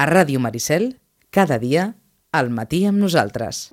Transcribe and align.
A 0.00 0.06
Ràdio 0.08 0.40
Maricel, 0.40 0.94
cada 1.28 1.58
dia, 1.60 1.82
al 2.32 2.48
matí 2.48 2.78
amb 2.88 2.96
nosaltres. 3.02 3.66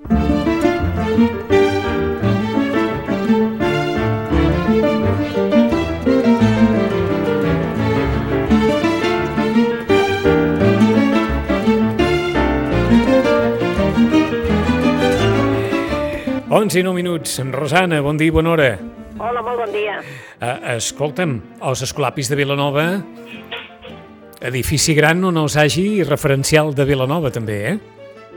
Onze 16.52 16.82
i 16.82 16.84
nou 16.84 16.92
minuts. 16.92 17.40
Rosana, 17.56 18.02
bon 18.04 18.20
dia 18.20 18.28
i 18.28 18.36
bona 18.36 18.52
hora. 18.52 18.68
Hola, 19.16 19.40
molt 19.40 19.64
bon 19.64 19.72
dia. 19.72 19.96
Uh, 20.44 20.76
escolta'm, 20.76 21.38
els 21.64 21.88
escolapis 21.88 22.28
de 22.28 22.36
Vilanova, 22.36 22.84
edifici 24.40 24.94
gran 24.94 25.22
on 25.24 25.36
els 25.40 25.56
hagi 25.58 26.04
referencial 26.06 26.74
de 26.74 26.84
Vilanova 26.88 27.30
també, 27.34 27.58
eh? 27.72 27.78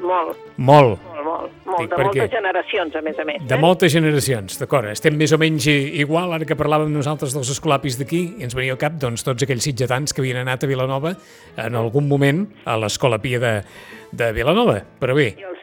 Molt, 0.01 0.37
Molt. 0.57 0.97
molt, 0.97 1.25
molt. 1.25 1.51
molt 1.65 1.79
Dic 1.79 1.91
de 1.91 2.03
moltes 2.03 2.31
generacions, 2.33 2.95
a 2.95 3.01
més 3.05 3.19
a 3.19 3.25
més. 3.25 3.43
De 3.47 3.55
eh? 3.55 3.59
moltes 3.61 3.93
generacions, 3.93 4.57
d'acord. 4.59 4.89
Estem 4.91 5.15
més 5.17 5.31
o 5.31 5.39
menys 5.39 5.67
igual, 5.69 6.33
ara 6.33 6.47
que 6.47 6.57
parlàvem 6.57 6.91
nosaltres 6.91 7.35
dels 7.37 7.51
escolapis 7.53 7.99
d'aquí, 8.01 8.21
i 8.41 8.47
ens 8.47 8.57
venia 8.57 8.75
al 8.75 8.81
cap 8.81 8.97
doncs, 8.99 9.23
tots 9.23 9.45
aquells 9.45 9.63
sitgetans 9.69 10.13
que 10.13 10.23
havien 10.23 10.41
anat 10.41 10.65
a 10.65 10.71
Vilanova 10.71 11.13
en 11.55 11.77
algun 11.79 12.09
moment 12.09 12.43
a 12.65 12.75
l'Escola 12.81 13.21
Pia 13.21 13.39
de, 13.39 13.53
de 14.11 14.31
Vilanova. 14.35 14.81
Però 14.99 15.15
bé, 15.15 15.31
I 15.37 15.47
els, 15.47 15.60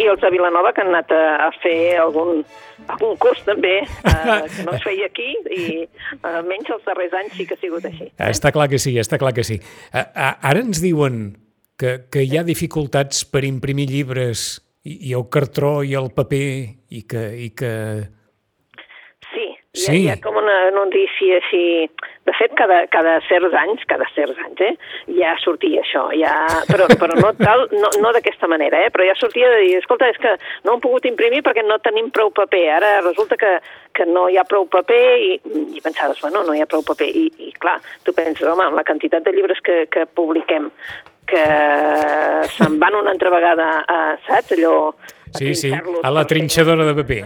i 0.00 0.08
els 0.10 0.20
de 0.22 0.30
Vilanova 0.34 0.72
que 0.74 0.82
han 0.82 0.90
anat 0.92 1.12
a, 1.14 1.22
a 1.46 1.50
fer 1.62 1.96
algun, 2.02 2.42
algun 2.86 3.16
curs 3.22 3.40
també, 3.46 3.76
eh, 3.84 4.40
que 4.56 4.66
no 4.66 4.74
es 4.76 4.82
feia 4.84 5.08
aquí, 5.10 5.30
i 5.54 5.84
almenys 6.30 6.72
els 6.74 6.84
darrers 6.88 7.14
anys 7.20 7.38
sí 7.38 7.46
que 7.48 7.58
ha 7.58 7.62
sigut 7.62 7.86
així. 7.88 8.10
Està 8.30 8.52
clar 8.54 8.68
que 8.72 8.80
sí, 8.82 8.96
està 9.00 9.20
clar 9.20 9.34
que 9.36 9.46
sí. 9.46 9.60
A, 9.92 10.04
a, 10.04 10.30
ara 10.50 10.64
ens 10.64 10.82
diuen 10.84 11.34
que, 11.80 11.96
que 12.10 12.24
hi 12.26 12.38
ha 12.38 12.44
dificultats 12.46 13.24
per 13.26 13.44
imprimir 13.46 13.88
llibres 13.90 14.46
i, 14.84 15.10
i 15.10 15.14
el 15.16 15.28
cartró 15.32 15.78
i 15.82 15.94
el 15.98 16.10
paper 16.14 16.46
i 16.90 17.04
que... 17.08 17.24
I 17.46 17.50
que... 17.56 17.72
Sí, 19.30 19.46
hi 19.48 19.54
ha, 19.54 19.84
Sí. 19.84 19.96
hi 20.04 20.10
ha 20.12 20.18
com 20.22 20.36
una 20.38 20.58
notícia 20.76 21.40
així... 21.40 21.64
De 22.24 22.32
fet, 22.32 22.54
cada, 22.56 22.86
cada 22.88 23.18
certs 23.28 23.52
anys, 23.60 23.82
cada 23.88 24.06
certs 24.14 24.38
anys, 24.46 24.60
eh, 24.64 24.72
ja 25.18 25.34
sortia 25.42 25.82
això, 25.82 26.06
ja, 26.16 26.32
però, 26.70 26.86
però 27.00 27.18
no, 27.18 27.34
tal, 27.36 27.66
no, 27.76 27.90
no 28.00 28.12
d'aquesta 28.16 28.48
manera, 28.48 28.80
eh, 28.80 28.92
però 28.94 29.04
ja 29.04 29.16
sortia 29.18 29.50
de 29.52 29.58
dir, 29.60 29.74
escolta, 29.76 30.08
és 30.08 30.20
que 30.22 30.32
no 30.64 30.74
hem 30.74 30.84
pogut 30.84 31.04
imprimir 31.10 31.42
perquè 31.44 31.66
no 31.66 31.76
tenim 31.84 32.08
prou 32.14 32.32
paper, 32.32 32.62
ara 32.78 32.94
resulta 33.04 33.36
que, 33.40 33.58
que 33.92 34.08
no 34.08 34.24
hi 34.32 34.40
ha 34.40 34.46
prou 34.48 34.64
paper 34.72 35.02
i, 35.20 35.36
i 35.76 35.84
pensaves, 35.84 36.22
bueno, 36.24 36.46
no 36.48 36.56
hi 36.56 36.64
ha 36.64 36.70
prou 36.70 36.86
paper, 36.86 37.10
i, 37.12 37.26
i 37.50 37.52
clar, 37.60 37.76
tu 38.08 38.16
penses, 38.16 38.48
home, 38.48 38.70
amb 38.70 38.80
la 38.80 38.88
quantitat 38.88 39.28
de 39.28 39.36
llibres 39.36 39.60
que, 39.64 39.82
que 39.92 40.08
publiquem, 40.16 40.72
que 41.28 41.44
se'n 42.56 42.80
van 42.80 43.00
una 43.04 43.12
altra 43.12 43.36
vegada, 43.36 43.70
a, 43.84 44.02
saps, 44.24 44.56
allò... 44.56 44.76
a 44.94 45.14
Sí, 45.34 45.52
sí, 45.58 45.72
a 45.74 46.10
la 46.14 46.28
trinxadora 46.30 46.84
de 46.86 46.94
paper. 46.94 47.24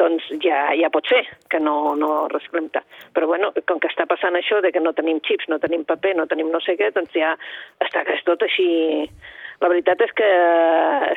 Doncs 0.00 0.26
ja, 0.44 0.72
ja 0.76 0.90
pot 0.92 1.08
ser 1.08 1.22
que 1.50 1.60
no, 1.62 1.94
no 1.98 2.26
reciclem 2.32 2.68
tant. 2.74 2.86
Però 3.16 3.28
bueno, 3.30 3.52
com 3.68 3.80
que 3.80 3.90
està 3.90 4.06
passant 4.08 4.36
això 4.36 4.60
de 4.64 4.72
que 4.74 4.82
no 4.82 4.94
tenim 4.96 5.20
xips, 5.24 5.48
no 5.52 5.60
tenim 5.62 5.86
paper, 5.88 6.14
no 6.18 6.28
tenim 6.30 6.50
no 6.52 6.60
sé 6.64 6.76
què, 6.78 6.92
doncs 6.94 7.14
ja 7.16 7.34
està 7.84 8.04
que 8.06 8.18
és 8.18 8.24
tot 8.28 8.46
així... 8.46 8.68
La 9.56 9.70
veritat 9.72 10.02
és 10.04 10.10
que 10.12 10.26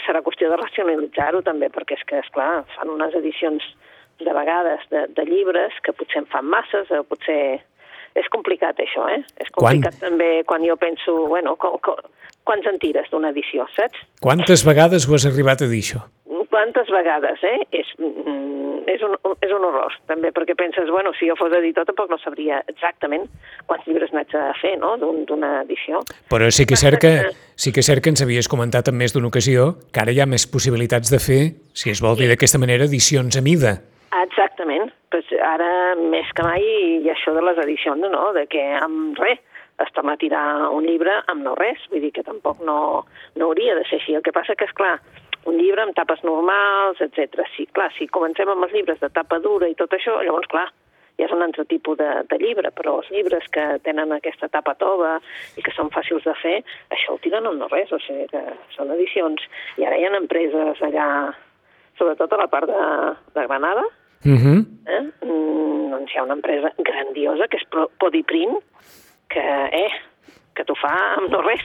serà 0.05 0.21
qüestió 0.23 0.47
de 0.47 0.55
racionalitzar-ho 0.55 1.41
també, 1.43 1.67
perquè 1.75 1.97
és 1.97 2.05
que, 2.07 2.21
és 2.23 2.29
clar, 2.31 2.61
fan 2.77 2.93
unes 2.93 3.17
edicions 3.19 3.65
de 4.23 4.35
vegades 4.35 4.85
de, 4.93 5.01
de 5.11 5.25
llibres 5.27 5.75
que 5.83 5.91
potser 5.91 6.23
en 6.23 6.29
fan 6.31 6.47
masses, 6.47 6.91
o 6.91 7.03
potser... 7.03 7.59
És 8.17 8.25
complicat 8.33 8.79
això, 8.81 9.03
eh? 9.11 9.19
És 9.37 9.51
Quan? 9.53 9.77
complicat 9.77 9.99
també 10.01 10.29
quan 10.49 10.63
jo 10.65 10.73
penso, 10.81 11.13
bueno, 11.29 11.53
com, 11.61 11.75
com, 11.85 11.99
quants 12.47 12.65
en 12.71 12.79
tires 12.81 13.11
d'una 13.11 13.29
edició, 13.35 13.67
saps? 13.75 14.01
Quantes 14.23 14.63
vegades 14.65 15.05
ho 15.05 15.13
has 15.15 15.27
arribat 15.29 15.61
a 15.61 15.69
dir, 15.69 15.83
això? 15.83 16.01
Quantes 16.49 16.89
vegades, 16.89 17.39
eh? 17.43 17.59
És, 17.71 17.87
mm, 17.99 18.83
és, 18.89 19.01
un, 19.05 19.15
és 19.45 19.51
un 19.53 19.65
horror, 19.67 19.93
també, 20.09 20.31
perquè 20.35 20.55
penses, 20.57 20.89
bueno, 20.89 21.11
si 21.17 21.29
jo 21.29 21.35
fos 21.39 21.53
editor 21.53 21.85
tampoc 21.85 22.09
no 22.09 22.17
sabria 22.17 22.63
exactament 22.67 23.27
quants 23.69 23.85
llibres 23.87 24.11
n'haig 24.13 24.31
de 24.33 24.43
fer, 24.61 24.75
no?, 24.81 24.95
d'un- 24.97 25.25
d'una 25.29 25.61
edició. 25.63 26.01
Però 26.29 26.49
sí 26.51 26.65
que 26.65 26.73
és 26.73 26.81
cert 26.81 26.99
que, 26.99 27.13
sí 27.55 27.71
que 27.71 27.79
és 27.83 27.89
cert 27.91 28.03
que 28.03 28.09
ens 28.09 28.23
havies 28.25 28.49
comentat 28.49 28.87
en 28.89 28.97
més 28.97 29.13
d'una 29.13 29.29
ocasió 29.29 29.75
que 29.93 30.01
ara 30.01 30.11
hi 30.11 30.19
ha 30.21 30.25
més 30.29 30.47
possibilitats 30.47 31.11
de 31.13 31.19
fer, 31.19 31.43
si 31.73 31.91
es 31.93 32.01
vol 32.01 32.17
dir 32.17 32.27
d'aquesta 32.31 32.57
manera, 32.59 32.85
edicions 32.89 33.37
a 33.37 33.41
mida. 33.45 33.77
Exactament. 34.23 34.89
Pues 35.11 35.25
ara, 35.41 35.95
més 35.97 36.27
que 36.37 36.43
mai, 36.45 36.65
ha 37.09 37.13
això 37.15 37.33
de 37.33 37.41
les 37.45 37.57
edicions, 37.65 38.01
no?, 38.09 38.33
de 38.33 38.45
que 38.49 38.61
amb 38.81 39.17
res 39.21 39.39
es 39.79 39.91
tirar 40.19 40.69
un 40.75 40.83
llibre 40.83 41.13
amb 41.31 41.41
no 41.45 41.53
res, 41.55 41.79
vull 41.89 42.01
dir 42.03 42.11
que 42.11 42.23
tampoc 42.23 42.59
no, 42.67 43.05
no 43.39 43.45
hauria 43.45 43.77
de 43.77 43.85
ser 43.87 44.01
així. 44.01 44.13
El 44.17 44.21
que 44.25 44.33
passa 44.35 44.55
que, 44.59 44.65
és 44.67 44.73
clar, 44.75 44.97
un 45.45 45.57
llibre 45.57 45.85
amb 45.85 45.95
tapes 45.95 46.21
normals, 46.23 46.99
etc. 47.01 47.45
Sí, 47.55 47.67
clar, 47.73 47.91
si 47.97 48.07
comencem 48.07 48.49
amb 48.49 48.67
els 48.67 48.73
llibres 48.75 48.99
de 48.99 49.09
tapa 49.09 49.39
dura 49.39 49.69
i 49.69 49.77
tot 49.79 49.93
això, 49.95 50.17
llavors, 50.23 50.49
clar, 50.51 50.67
ja 51.19 51.27
és 51.27 51.35
un 51.35 51.43
altre 51.43 51.65
tipus 51.67 51.97
de, 51.99 52.07
de 52.31 52.39
llibre, 52.39 52.71
però 52.75 52.97
els 52.99 53.09
llibres 53.11 53.47
que 53.51 53.65
tenen 53.83 54.13
aquesta 54.15 54.47
tapa 54.51 54.75
tova 54.79 55.17
i 55.59 55.63
que 55.65 55.73
són 55.75 55.91
fàcils 55.91 56.23
de 56.27 56.35
fer, 56.41 56.57
això 56.95 57.15
ho 57.15 57.21
tiren 57.23 57.47
amb 57.49 57.59
no 57.59 57.67
res, 57.71 57.91
o 57.91 57.99
sigui 58.03 58.27
que 58.31 58.43
són 58.75 58.91
edicions. 58.95 59.43
I 59.77 59.87
ara 59.87 59.99
hi 59.99 60.07
ha 60.07 60.13
empreses 60.15 60.83
allà, 60.87 61.07
sobretot 61.99 62.35
a 62.35 62.43
la 62.43 62.47
part 62.51 62.71
de, 62.71 62.83
de 63.35 63.47
Granada, 63.47 63.87
Uh 64.25 64.35
-huh. 64.35 64.65
eh? 64.85 65.03
mm, 65.23 65.91
doncs 65.91 66.11
hi 66.11 66.17
ha 66.17 66.23
una 66.23 66.33
empresa 66.33 66.73
grandiosa 66.77 67.47
que 67.47 67.55
és 67.57 67.63
Podiprint 67.97 68.57
que, 69.29 69.69
eh, 69.71 69.91
que 70.53 70.65
t'ho 70.65 70.75
fa 70.75 71.15
amb 71.15 71.29
no 71.31 71.41
res, 71.41 71.63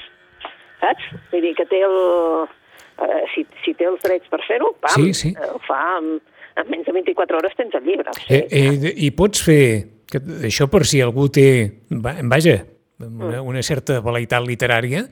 saps? 0.81 1.03
Vull 1.33 1.43
dir 1.43 1.55
que 1.55 1.67
té 1.67 1.83
el... 1.83 2.47
Eh, 2.95 3.25
si, 3.35 3.43
si 3.65 3.75
té 3.75 3.89
els 3.91 4.01
drets 4.05 4.29
per 4.31 4.39
fer-ho, 4.47 4.73
pam, 4.81 4.95
Sí, 4.95 5.13
sí. 5.15 5.33
eh, 5.35 5.49
ho 5.51 5.59
fa 5.67 5.81
en, 5.99 6.21
en 6.63 6.69
menys 6.71 6.87
de 6.87 6.93
24 6.95 7.39
hores 7.41 7.57
tens 7.59 7.75
el 7.75 7.83
llibre. 7.85 8.11
O 8.11 8.21
Eh, 8.29 8.47
sigui, 8.49 8.87
eh, 8.89 8.95
I 9.07 9.11
pots 9.11 9.43
fer, 9.43 9.65
que, 10.07 10.21
això 10.47 10.69
per 10.71 10.85
si 10.87 11.01
algú 11.03 11.27
té, 11.29 11.49
va- 11.91 12.15
vaja, 12.23 12.61
una, 13.03 13.43
una 13.43 13.63
certa 13.67 13.99
velaitat 14.01 14.47
literària, 14.47 15.03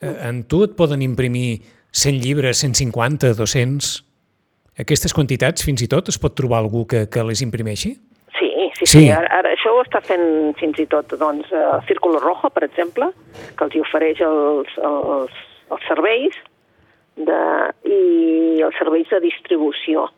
eh, 0.00 0.16
en 0.28 0.42
tu 0.50 0.64
et 0.66 0.74
poden 0.74 1.00
imprimir 1.02 1.60
100 1.92 2.18
llibres, 2.22 2.58
150, 2.64 3.34
200... 3.38 4.04
Aquestes 4.78 5.10
quantitats, 5.10 5.64
fins 5.66 5.80
i 5.82 5.88
tot, 5.90 6.06
es 6.08 6.18
pot 6.22 6.36
trobar 6.38 6.60
algú 6.62 6.84
que, 6.86 7.08
que 7.10 7.22
les 7.26 7.40
imprimeixi? 7.42 7.96
Sí, 8.38 8.50
sí, 8.78 8.86
Sí. 8.86 8.86
sí. 8.92 9.00
Ara, 9.10 9.26
ara, 9.40 9.50
això 9.56 9.72
ho 9.74 9.80
està 9.82 9.98
fent 10.06 10.54
fins 10.60 10.78
i 10.78 10.86
tot 10.86 11.10
doncs, 11.18 11.48
el 11.50 11.80
Círculo 11.88 12.20
Rojo, 12.22 12.46
per 12.54 12.62
exemple, 12.68 13.08
que 13.58 13.64
els 13.66 13.74
hi 13.74 13.80
ofereix 13.82 14.20
els, 14.22 14.70
els, 14.78 15.32
els 15.74 15.88
serveis 15.90 16.38
de, 17.26 17.40
i 17.88 18.62
els 18.64 18.78
serveis 18.78 19.08
de 19.10 19.20
distribució. 19.24 20.08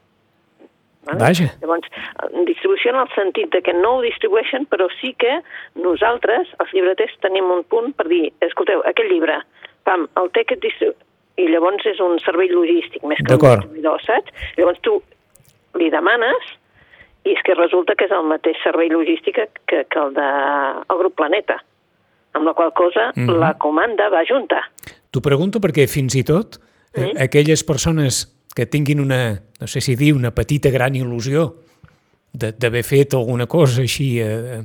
Vaja. 1.09 1.47
Llavors, 1.63 1.89
eh, 1.89 2.45
distribució 2.45 2.93
en 2.93 3.01
el 3.01 3.09
sentit 3.15 3.51
de 3.55 3.63
que 3.63 3.73
no 3.73 3.97
ho 3.97 4.03
distribueixen, 4.05 4.67
però 4.69 4.89
sí 5.01 5.15
que 5.19 5.41
nosaltres, 5.75 6.51
els 6.61 6.75
llibreters, 6.77 7.15
tenim 7.25 7.49
un 7.51 7.65
punt 7.65 7.95
per 7.97 8.07
dir, 8.09 8.33
escolteu, 8.45 8.83
aquest 8.85 9.09
llibre, 9.11 9.41
pam, 9.89 10.09
el 10.21 10.31
té 10.35 10.45
aquest 10.45 10.63
distribu... 10.63 10.95
I 11.41 11.47
llavors 11.49 11.87
és 11.89 12.01
un 12.05 12.19
servei 12.21 12.51
logístic 12.53 13.05
més 13.09 13.21
que 13.25 13.33
un 13.33 13.41
distribuïdor, 13.41 14.03
saps? 14.05 14.29
Llavors 14.59 14.81
tu 14.85 14.99
li 15.81 15.89
demanes 15.89 16.51
i 17.25 17.33
és 17.33 17.41
que 17.47 17.55
resulta 17.57 17.95
que 17.97 18.05
és 18.05 18.13
el 18.13 18.27
mateix 18.29 18.59
servei 18.61 18.91
logístic 18.93 19.39
que, 19.39 19.47
que 19.89 20.01
el 20.03 20.13
del 20.13 20.83
de, 20.85 20.99
grup 21.01 21.17
Planeta, 21.17 21.57
amb 22.37 22.45
la 22.45 22.53
qual 22.53 22.75
cosa 22.77 23.13
Mhm. 23.17 23.39
la 23.41 23.55
comanda 23.57 24.11
va 24.11 24.25
junta. 24.29 24.61
T'ho 25.11 25.23
pregunto 25.25 25.61
perquè 25.61 25.89
fins 25.89 26.15
i 26.15 26.25
tot 26.25 26.61
eh, 26.95 27.13
aquelles 27.23 27.63
persones 27.65 28.37
que 28.55 28.67
tinguin 28.67 29.01
una, 29.01 29.43
no 29.61 29.67
sé 29.67 29.81
si 29.81 29.95
dir, 29.97 30.15
una 30.15 30.33
petita 30.35 30.71
gran 30.71 30.95
il·lusió 30.95 31.55
de- 32.33 32.53
d'haver 32.53 32.83
fet 32.85 33.15
alguna 33.15 33.47
cosa 33.47 33.83
així 33.83 34.19
eh, 34.21 34.63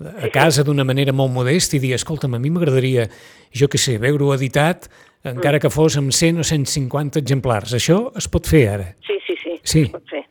a 0.00 0.28
casa 0.34 0.62
d'una 0.66 0.84
manera 0.84 1.12
molt 1.12 1.32
modesta 1.32 1.76
i 1.76 1.80
dir, 1.82 1.94
escolta'm, 1.94 2.34
a 2.34 2.38
mi 2.42 2.50
m'agradaria, 2.50 3.08
jo 3.54 3.68
què 3.70 3.78
sé, 3.78 3.96
veure-ho 3.98 4.32
editat, 4.34 4.88
encara 5.24 5.58
que 5.62 5.70
fos 5.70 5.96
amb 5.96 6.12
100 6.12 6.40
o 6.42 6.44
150 6.44 7.18
exemplars. 7.22 7.72
Això 7.74 8.10
es 8.18 8.26
pot 8.28 8.46
fer 8.46 8.66
ara. 8.68 8.88
Sí, 9.06 9.18
sí, 9.26 9.36
sí, 9.42 9.60
Sí. 9.64 9.82
es 9.86 9.90
pot 9.94 10.04
fer. 10.10 10.24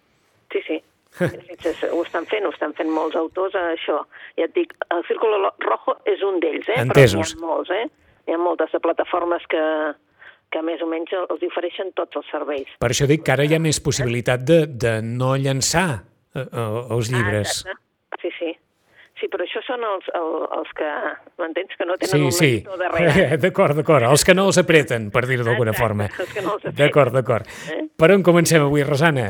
Sí, 0.54 0.60
sí. 0.68 0.80
Ho 1.94 2.04
estan 2.04 2.26
fent, 2.26 2.46
ho 2.46 2.52
estan 2.52 2.74
fent 2.74 2.90
molts 2.90 3.16
autors, 3.16 3.54
eh, 3.56 3.76
això. 3.78 4.00
Ja 4.38 4.46
et 4.46 4.54
dic, 4.54 4.74
el 4.92 5.04
Círculo 5.08 5.38
Lo- 5.40 5.54
Rojo 5.62 5.96
és 6.10 6.22
un 6.26 6.40
d'ells, 6.42 6.68
eh? 6.70 6.80
Entesos. 6.82 7.34
Però 7.36 7.40
n'hi 7.40 7.44
ha 7.46 7.56
molts, 7.56 7.70
eh? 7.72 7.86
Hi 8.28 8.34
ha 8.34 8.38
moltes 8.42 8.74
plataformes 8.82 9.46
que, 9.50 9.62
que 10.54 10.62
més 10.66 10.82
o 10.86 10.88
menys 10.90 11.12
els 11.18 11.44
ofereixen 11.50 11.90
tots 11.98 12.20
els 12.22 12.30
serveis. 12.32 12.70
Per 12.80 12.92
això 12.94 13.08
dic 13.10 13.24
que 13.26 13.34
ara 13.34 13.46
hi 13.50 13.56
ha 13.58 13.62
més 13.64 13.80
possibilitat 13.84 14.44
de, 14.46 14.64
de 14.70 15.00
no 15.04 15.34
llançar 15.42 15.88
eh, 16.36 16.44
eh, 16.46 16.68
els 16.94 17.10
llibres. 17.14 17.64
Ah, 17.66 17.74
exacte. 17.74 18.22
sí, 18.28 18.32
sí. 18.40 18.52
Sí, 19.24 19.28
però 19.32 19.46
això 19.46 19.62
són 19.64 19.84
els, 19.88 20.08
el, 20.18 20.32
els 20.58 20.72
que, 20.76 20.88
m'entens, 21.40 21.76
que 21.80 21.86
no 21.88 21.96
tenen 22.02 22.12
Sí, 22.12 22.24
un 22.28 22.34
sí. 22.36 22.48
editor 22.58 22.80
darrere. 22.82 23.38
D'acord, 23.46 23.78
d'acord. 23.78 24.04
Els 24.10 24.26
que 24.28 24.34
no 24.36 24.48
els 24.50 24.58
apreten, 24.60 25.06
per 25.14 25.22
dir-ho 25.30 25.46
d'alguna 25.48 25.72
forma. 25.78 26.10
els 26.12 26.34
que 26.34 26.42
no 26.44 26.58
els 26.58 26.66
apreten. 26.66 26.80
D'acord, 26.82 27.14
d'acord. 27.16 27.48
Eh? 27.72 27.84
Per 27.96 28.10
on 28.12 28.26
comencem 28.26 28.66
avui, 28.66 28.84
Rosana? 28.84 29.30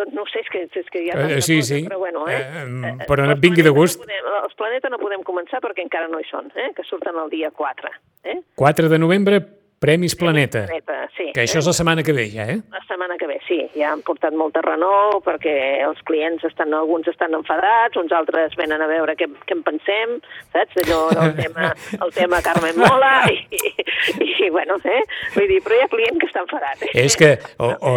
Doncs 0.00 0.16
no 0.16 0.24
sé, 0.32 0.40
és 0.42 0.48
que, 0.50 0.64
és 0.80 0.88
que 0.90 1.04
hi 1.04 1.10
ha 1.12 1.14
Eh, 1.14 1.20
tanta 1.28 1.40
sí, 1.46 1.60
cosa, 1.60 1.68
sí. 1.76 1.80
però 1.86 1.98
bueno, 2.00 2.24
eh? 2.32 2.40
Eh, 2.40 3.06
però 3.06 3.22
no 3.28 3.34
els 3.34 3.38
et 3.38 3.44
vingui 3.44 3.62
de 3.66 3.70
gust. 3.76 4.00
No 4.00 4.08
podem, 4.08 4.28
els 4.48 4.56
planetes 4.58 4.90
no 4.96 4.98
podem 5.04 5.22
començar 5.28 5.60
perquè 5.62 5.84
encara 5.84 6.08
no 6.10 6.18
hi 6.18 6.26
són, 6.30 6.50
eh? 6.56 6.70
que 6.74 6.82
surten 6.88 7.20
el 7.22 7.30
dia 7.30 7.52
4. 7.54 7.92
Eh? 8.24 8.38
4 8.56 8.88
de 8.90 8.98
novembre, 8.98 9.40
Premis 9.80 10.14
Planeta. 10.14 10.66
Planeta, 10.68 11.08
sí. 11.16 11.30
Que 11.32 11.46
això 11.46 11.62
és 11.62 11.66
la 11.70 11.72
setmana 11.72 12.02
que 12.04 12.12
ve, 12.12 12.26
ja, 12.28 12.44
eh? 12.52 12.58
La 12.68 12.82
setmana 12.84 13.14
que 13.16 13.24
ve, 13.26 13.38
sí. 13.46 13.56
Ja 13.72 13.94
han 13.94 14.02
portat 14.04 14.34
molta 14.36 14.60
renou 14.60 15.22
perquè 15.24 15.54
els 15.86 16.02
clients 16.04 16.44
estan, 16.44 16.74
alguns 16.76 17.08
estan 17.08 17.32
enfadats, 17.38 17.96
uns 17.96 18.12
altres 18.12 18.52
venen 18.60 18.84
a 18.84 18.88
veure 18.90 19.14
què, 19.16 19.24
què 19.48 19.56
en 19.56 19.62
pensem, 19.64 20.12
saps? 20.52 20.76
Allò 20.84 20.98
del 21.16 21.32
tema, 21.38 21.70
el 21.96 22.12
tema 22.12 22.42
Carmen 22.44 22.76
Mola 22.76 23.14
i, 23.32 23.38
i, 23.56 24.28
i 24.44 24.50
bueno, 24.52 24.76
eh? 24.84 25.00
Vull 25.38 25.48
dir, 25.48 25.62
però 25.64 25.78
hi 25.78 25.86
ha 25.86 25.88
client 25.96 26.20
que 26.20 26.28
està 26.28 26.44
enfadat. 26.44 26.84
Eh? 26.90 26.92
És 27.06 27.16
que, 27.16 27.30
o, 27.56 27.72
o, 27.72 27.94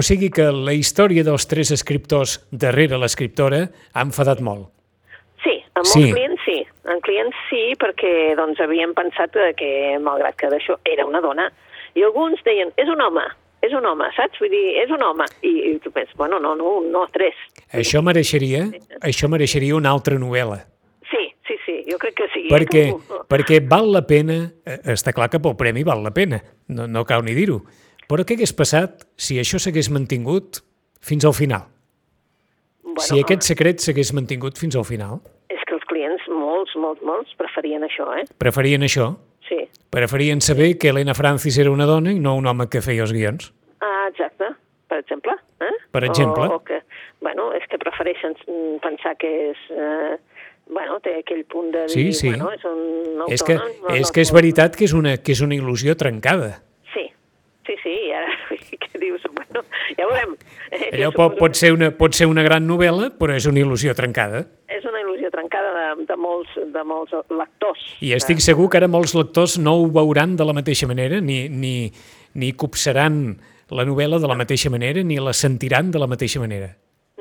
o 0.00 0.04
sigui 0.08 0.32
que 0.32 0.48
la 0.56 0.72
història 0.72 1.26
dels 1.26 1.44
tres 1.52 1.74
escriptors 1.76 2.38
darrere 2.50 2.96
l'escriptora 3.02 3.66
ha 3.92 4.08
enfadat 4.08 4.40
molt. 4.40 4.70
Sí, 5.44 5.60
amb 5.76 5.84
molts 5.84 5.92
Sí. 5.92 6.08
clients 6.16 6.35
sí. 6.46 6.60
En 6.88 7.02
clients 7.04 7.36
sí, 7.50 7.74
perquè 7.80 8.34
doncs, 8.38 8.62
havíem 8.62 8.94
pensat 8.96 9.36
que, 9.58 9.72
malgrat 10.02 10.38
que 10.40 10.52
d'això 10.52 10.78
era 10.88 11.04
una 11.08 11.20
dona, 11.24 11.50
i 11.96 12.04
alguns 12.06 12.40
deien, 12.46 12.72
és 12.80 12.88
un 12.92 13.02
home, 13.02 13.24
és 13.66 13.74
un 13.74 13.86
home, 13.88 14.08
saps? 14.16 14.38
Vull 14.42 14.52
dir, 14.52 14.64
és 14.82 14.92
un 14.94 15.02
home. 15.02 15.26
I, 15.42 15.52
i 15.70 15.74
tu 15.82 15.92
penses, 15.94 16.14
bueno, 16.18 16.38
no, 16.42 16.54
no, 16.58 16.78
no, 16.84 17.04
tres. 17.12 17.36
Això 17.74 18.02
mereixeria, 18.04 18.66
això 19.04 19.30
mereixeria 19.32 19.76
una 19.78 19.92
altra 19.96 20.18
novel·la. 20.20 20.60
Sí, 21.10 21.22
sí, 21.48 21.56
sí, 21.64 21.76
jo 21.90 21.98
crec 22.02 22.16
que 22.20 22.28
sí. 22.34 22.44
Perquè, 22.52 22.84
perquè 23.30 23.60
val 23.66 23.90
la 23.94 24.04
pena, 24.06 24.42
eh, 24.66 24.80
està 24.94 25.14
clar 25.16 25.30
que 25.32 25.40
pel 25.42 25.56
premi 25.58 25.86
val 25.86 26.04
la 26.04 26.12
pena, 26.14 26.42
no, 26.68 26.88
no 26.90 27.04
cal 27.08 27.24
ni 27.26 27.36
dir-ho, 27.36 27.62
però 28.10 28.26
què 28.26 28.36
hagués 28.36 28.54
passat 28.54 29.06
si 29.18 29.40
això 29.42 29.58
s'hagués 29.62 29.90
mantingut 29.94 30.60
fins 31.02 31.26
al 31.26 31.34
final? 31.34 31.66
Bueno, 32.82 33.02
si 33.02 33.18
aquest 33.20 33.46
secret 33.46 33.82
s'hagués 33.82 34.12
mantingut 34.16 34.58
fins 34.60 34.76
al 34.78 34.86
final? 34.88 35.18
És 35.52 35.62
que 35.66 35.74
els 35.76 35.86
clients, 35.90 36.22
molts, 36.76 37.02
molts, 37.02 37.32
preferien 37.40 37.82
això, 37.86 38.06
eh? 38.20 38.24
Preferien 38.38 38.82
això? 38.86 39.10
Sí. 39.48 39.60
Preferien 39.94 40.40
saber 40.42 40.72
que 40.78 40.90
Helena 40.90 41.14
Francis 41.14 41.58
era 41.62 41.70
una 41.70 41.86
dona 41.86 42.12
i 42.12 42.18
no 42.20 42.34
un 42.36 42.46
home 42.50 42.66
que 42.68 42.82
feia 42.82 43.04
els 43.06 43.12
guions? 43.14 43.52
Ah, 43.80 44.06
exacte, 44.10 44.48
per 44.90 44.98
exemple. 45.02 45.36
Eh? 45.60 45.72
Per 45.94 46.02
exemple. 46.04 46.48
O, 46.50 46.56
o 46.58 46.64
que, 46.66 46.80
bueno, 47.22 47.52
és 47.56 47.64
que 47.70 47.78
prefereixen 47.78 48.34
pensar 48.82 49.16
que 49.16 49.30
és... 49.52 49.62
Eh, 49.70 50.16
bueno, 50.66 50.98
té 50.98 51.12
aquell 51.20 51.44
punt 51.46 51.70
de 51.70 51.84
dir, 51.86 51.92
Sí, 51.94 52.12
sí. 52.12 52.28
bueno, 52.32 52.50
és 52.52 52.64
un 52.66 53.22
És 53.30 53.42
que, 53.46 53.54
autònom. 53.54 53.84
no, 53.86 53.94
és 53.94 54.10
que 54.10 54.20
és 54.24 54.32
veritat 54.34 54.74
que 54.74 54.84
és 54.88 54.92
una, 54.98 55.12
que 55.22 55.30
és 55.36 55.40
una 55.46 55.54
il·lusió 55.54 55.94
trencada. 55.96 56.56
Sí, 56.92 57.06
sí, 57.68 57.76
sí, 57.84 57.92
i 58.08 58.10
ara 58.18 58.32
què 58.82 58.98
dius? 58.98 59.22
Bueno, 59.30 59.62
ja 59.94 60.08
veurem. 60.10 60.34
Eh, 60.72 60.90
Allò 60.98 61.12
pot, 61.14 61.38
pot, 61.38 61.54
ser 61.54 61.70
una, 61.76 61.92
pot 61.94 62.18
ser 62.18 62.26
una 62.26 62.42
gran 62.42 62.66
novel·la, 62.66 63.12
però 63.14 63.36
és 63.38 63.46
una 63.46 63.62
il·lusió 63.62 63.94
trencada. 63.94 64.42
que 64.66 64.74
És 64.80 64.84
una 64.90 64.98
il·lusió 65.06 65.30
trencada 65.30 65.70
de, 66.08 66.16
molts, 66.20 66.54
de 66.74 66.82
molts 66.86 67.14
lectors. 67.30 67.84
I 68.04 68.14
estic 68.16 68.42
segur 68.44 68.68
que 68.72 68.80
ara 68.80 68.88
molts 68.90 69.14
lectors 69.16 69.58
no 69.62 69.76
ho 69.80 69.86
veuran 69.92 70.36
de 70.36 70.46
la 70.48 70.56
mateixa 70.56 70.88
manera, 70.90 71.20
ni, 71.20 71.46
ni, 71.48 71.74
ni 72.34 72.52
copsaran 72.58 73.36
la 73.70 73.86
novel·la 73.86 74.20
de 74.22 74.30
la 74.30 74.36
mateixa 74.38 74.70
manera, 74.70 75.02
ni 75.02 75.18
la 75.22 75.34
sentiran 75.34 75.90
de 75.90 76.02
la 76.02 76.10
mateixa 76.10 76.42
manera. 76.42 76.72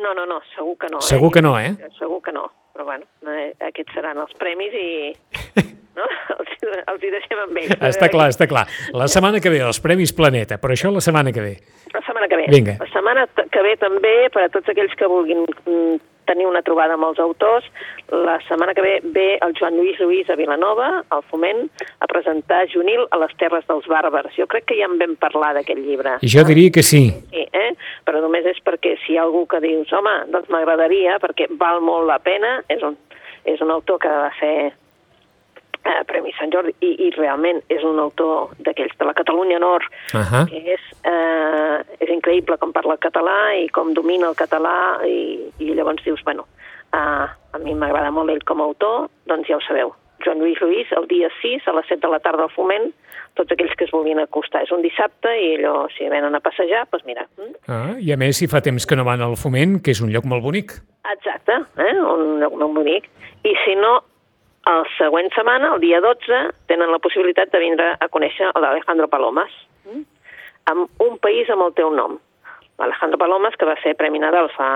No, 0.02 0.14
no, 0.14 0.26
no, 0.30 0.42
segur 0.56 0.76
que 0.78 0.92
no. 0.92 1.02
Segur 1.02 1.32
que 1.34 1.42
no, 1.42 1.56
eh? 1.60 1.74
Segur 1.98 2.22
que 2.22 2.34
no, 2.36 2.50
però 2.74 2.86
bueno, 2.86 3.08
eh, 3.32 3.54
aquests 3.72 3.96
seran 3.98 4.22
els 4.22 4.36
premis 4.42 4.76
i... 4.76 4.90
No? 5.96 6.04
Els, 6.36 6.50
els 6.92 7.04
hi 7.08 7.10
deixem 7.14 7.40
amb 7.40 7.60
ells. 7.62 7.76
Està 7.88 8.10
clar, 8.12 8.26
està 8.34 8.50
clar. 8.52 8.66
La 8.92 9.06
setmana 9.12 9.40
que 9.40 9.52
ve, 9.54 9.62
els 9.64 9.78
Premis 9.80 10.12
Planeta, 10.12 10.58
però 10.60 10.76
això 10.76 10.90
la 10.92 11.00
setmana 11.00 11.32
que 11.32 11.40
ve. 11.40 11.54
La 11.94 12.02
setmana 12.04 12.28
que 12.28 12.40
ve. 12.42 12.50
Vinga. 12.52 12.76
La 12.82 12.88
setmana 12.92 13.24
que 13.32 13.64
ve 13.64 13.76
també, 13.80 14.12
per 14.34 14.44
a 14.44 14.50
tots 14.52 14.74
aquells 14.74 14.92
que 15.00 15.08
vulguin 15.08 15.46
mm, 15.46 15.96
tenir 16.30 16.48
una 16.50 16.64
trobada 16.66 16.96
amb 16.98 17.08
els 17.08 17.20
autors, 17.24 17.68
la 18.12 18.38
setmana 18.48 18.76
que 18.78 18.84
ve 18.86 18.96
ve 19.16 19.28
el 19.46 19.56
Joan 19.58 19.78
Lluís 19.78 20.00
Lluís 20.00 20.30
a 20.30 20.38
Vilanova, 20.40 20.90
al 21.10 21.24
Foment, 21.32 21.66
a 22.00 22.10
presentar 22.12 22.66
Junil 22.72 23.06
a 23.12 23.22
les 23.22 23.36
Terres 23.40 23.66
dels 23.70 23.88
Bàrbars. 23.92 24.36
Jo 24.38 24.48
crec 24.52 24.68
que 24.70 24.80
ja 24.80 24.90
en 24.90 25.00
vam 25.02 25.16
parlar 25.22 25.54
d'aquest 25.58 25.82
llibre. 25.82 26.18
I 26.22 26.32
jo 26.32 26.46
diria 26.48 26.74
que 26.74 26.84
sí. 26.84 27.08
Sí, 27.32 27.46
eh? 27.52 27.72
però 28.06 28.22
només 28.24 28.46
és 28.50 28.62
perquè 28.66 28.96
si 29.04 29.14
hi 29.14 29.20
ha 29.20 29.26
algú 29.26 29.46
que 29.50 29.62
dius, 29.64 29.92
home, 29.94 30.16
doncs 30.34 30.50
m'agradaria, 30.54 31.20
perquè 31.24 31.50
val 31.60 31.82
molt 31.86 32.08
la 32.10 32.20
pena, 32.24 32.58
és 32.70 32.84
un, 32.86 32.98
és 33.46 33.62
un 33.62 33.74
autor 33.74 34.02
que 34.04 34.12
va 34.12 34.32
ser 34.40 34.56
eh, 35.86 36.02
Premi 36.10 36.34
Sant 36.40 36.52
Jordi 36.54 36.74
i, 36.82 36.92
i 37.08 37.12
realment 37.18 37.62
és 37.70 37.84
un 37.84 38.00
autor 38.02 38.52
d'aquells 38.66 38.96
de 39.00 39.06
la 39.06 39.14
Catalunya 39.18 39.60
Nord 39.62 39.86
Ahà. 40.14 40.46
que 40.50 40.62
és, 40.76 40.84
eh, 41.06 41.80
és 42.00 42.10
increïble 42.10 42.58
com 42.62 42.74
parla 42.76 42.98
el 42.98 43.04
català 43.06 43.38
i 43.62 43.70
com 43.70 43.94
domina 43.94 44.30
el 44.32 44.36
català 44.40 44.76
i, 45.08 45.52
i 45.60 45.74
llavors 45.74 46.04
dius, 46.04 46.24
bueno, 46.26 46.48
eh, 46.94 47.26
a 47.56 47.58
mi 47.64 47.74
m'agrada 47.76 48.12
molt 48.12 48.30
ell 48.34 48.44
com 48.44 48.62
a 48.62 48.68
autor, 48.70 49.10
doncs 49.30 49.48
ja 49.48 49.58
ho 49.58 49.64
sabeu. 49.68 49.94
Joan 50.26 50.40
Lluís 50.40 50.58
Lluís, 50.62 50.88
el 50.96 51.06
dia 51.08 51.28
6, 51.42 51.68
a 51.68 51.74
les 51.76 51.86
7 51.92 52.02
de 52.02 52.10
la 52.10 52.20
tarda 52.24 52.46
al 52.48 52.50
Foment, 52.56 52.88
tots 53.36 53.52
aquells 53.52 53.74
que 53.76 53.84
es 53.84 53.92
vulguin 53.92 54.18
acostar. 54.24 54.62
És 54.64 54.72
un 54.72 54.82
dissabte 54.82 55.30
i 55.38 55.58
allò, 55.58 55.90
si 55.92 56.08
venen 56.10 56.34
a 56.34 56.40
passejar, 56.40 56.86
doncs 56.90 57.04
mira. 57.06 57.28
mm, 57.38 57.54
Ah, 57.68 57.94
I 58.00 58.14
a 58.14 58.18
més, 58.18 58.38
si 58.38 58.48
fa 58.48 58.62
temps 58.62 58.86
que 58.88 58.96
no 58.96 59.04
van 59.04 59.22
al 59.22 59.36
Foment, 59.36 59.82
que 59.84 59.92
és 59.92 60.02
un 60.02 60.10
lloc 60.14 60.24
molt 60.26 60.42
bonic. 60.42 60.72
Exacte, 61.12 61.60
eh? 61.78 61.94
un 62.00 62.40
lloc 62.40 62.56
molt 62.56 62.74
bonic. 62.80 63.10
I 63.44 63.54
si 63.66 63.76
no, 63.76 64.00
el 64.70 64.86
següent 64.98 65.32
setmana, 65.36 65.74
el 65.76 65.82
dia 65.84 66.02
12, 66.02 66.42
tenen 66.70 66.92
la 66.92 67.02
possibilitat 67.04 67.52
de 67.54 67.62
vindre 67.62 67.92
a 68.00 68.08
conèixer 68.12 68.52
l'Alejandro 68.58 69.10
Palomas, 69.12 69.52
mm? 69.86 70.06
amb 70.72 71.04
un 71.06 71.20
país 71.22 71.50
amb 71.54 71.68
el 71.68 71.76
teu 71.78 71.92
nom. 71.94 72.18
L'Alejandro 72.82 73.18
Palomas, 73.22 73.56
que 73.56 73.68
va 73.68 73.78
ser 73.80 73.94
Premi 73.96 74.20
Nadal 74.20 74.50
fa 74.52 74.70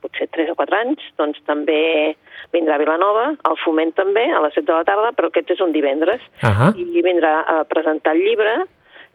potser 0.00 0.28
3 0.32 0.54
o 0.54 0.56
4 0.56 0.78
anys, 0.78 1.08
doncs 1.20 1.42
també 1.48 2.14
vindrà 2.54 2.78
a 2.78 2.80
Vilanova, 2.80 3.26
al 3.48 3.58
Foment 3.60 3.92
també, 3.98 4.24
a 4.32 4.40
les 4.44 4.54
7 4.56 4.64
de 4.70 4.78
la 4.78 4.86
tarda, 4.88 5.10
però 5.16 5.28
aquest 5.28 5.52
és 5.56 5.60
un 5.60 5.74
divendres, 5.74 6.22
Ahà. 6.40 6.70
i 6.78 7.04
vindrà 7.04 7.34
a 7.44 7.58
presentar 7.68 8.14
el 8.16 8.24
llibre 8.24 8.54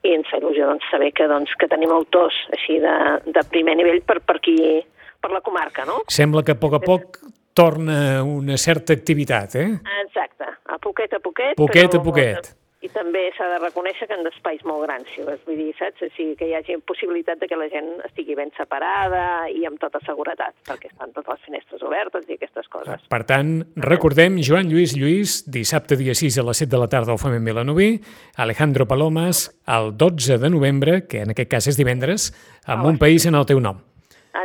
i 0.06 0.14
ens 0.14 0.30
fa 0.30 0.38
il·lusió 0.38 0.68
doncs, 0.70 0.86
saber 0.92 1.10
que, 1.18 1.26
doncs, 1.30 1.56
que 1.58 1.70
tenim 1.72 1.92
autors 1.96 2.38
així 2.54 2.78
de, 2.84 2.94
de 3.26 3.44
primer 3.50 3.74
nivell 3.80 4.04
per, 4.06 4.20
per 4.22 4.38
aquí, 4.38 4.58
per 5.24 5.34
la 5.34 5.42
comarca, 5.42 5.88
no? 5.90 6.04
Sembla 6.14 6.46
que 6.46 6.54
a 6.54 6.60
poc 6.62 6.78
a 6.78 6.84
poc 6.84 7.18
torna 7.58 8.22
una 8.24 8.58
certa 8.62 8.94
activitat, 8.94 9.56
eh? 9.58 9.68
Exacte, 10.06 10.46
a 10.66 10.78
poquet 10.78 11.18
a 11.18 11.20
poquet. 11.20 11.58
Poquet 11.58 11.90
però- 11.92 12.02
a 12.02 12.04
poquet. 12.12 12.54
I 12.86 12.90
també 12.94 13.24
s'ha 13.34 13.48
de 13.50 13.56
reconèixer 13.58 14.06
que 14.06 14.14
en 14.14 14.22
d'espais 14.24 14.62
molt 14.70 14.84
grans, 14.86 15.08
si 15.10 15.24
vols, 15.26 15.40
vull 15.48 15.58
dir, 15.58 15.72
saps? 15.80 16.04
O 16.06 16.10
sigui, 16.14 16.36
que 16.38 16.46
hi 16.46 16.54
hagi 16.54 16.76
possibilitat 16.86 17.40
de 17.42 17.48
que 17.50 17.58
la 17.58 17.66
gent 17.74 17.88
estigui 18.06 18.36
ben 18.38 18.52
separada 18.56 19.50
i 19.50 19.66
amb 19.66 19.82
tota 19.82 19.98
seguretat, 20.06 20.54
perquè 20.70 20.92
estan 20.92 21.10
totes 21.16 21.34
les 21.34 21.48
finestres 21.48 21.82
obertes 21.82 22.30
i 22.30 22.38
aquestes 22.38 22.70
coses. 22.70 23.02
Per 23.10 23.22
tant, 23.26 23.52
recordem, 23.82 24.38
Joan 24.46 24.70
Lluís 24.70 24.94
Lluís, 24.96 25.40
dissabte 25.50 25.98
dia 25.98 26.14
6 26.14 26.38
a 26.38 26.46
les 26.46 26.62
7 26.64 26.70
de 26.76 26.84
la 26.84 26.88
tarda 26.88 27.12
al 27.18 27.20
Foment 27.20 27.44
Vilanoví, 27.50 27.90
Alejandro 28.38 28.86
Palomas, 28.86 29.48
el 29.66 29.98
12 29.98 30.38
de 30.38 30.54
novembre, 30.54 31.08
que 31.10 31.26
en 31.26 31.34
aquest 31.34 31.50
cas 31.50 31.68
és 31.74 31.82
divendres, 31.82 32.30
amb 32.68 32.86
un 32.86 33.02
país 33.02 33.26
en 33.26 33.42
el 33.42 33.50
teu 33.50 33.60
nom. 33.60 33.82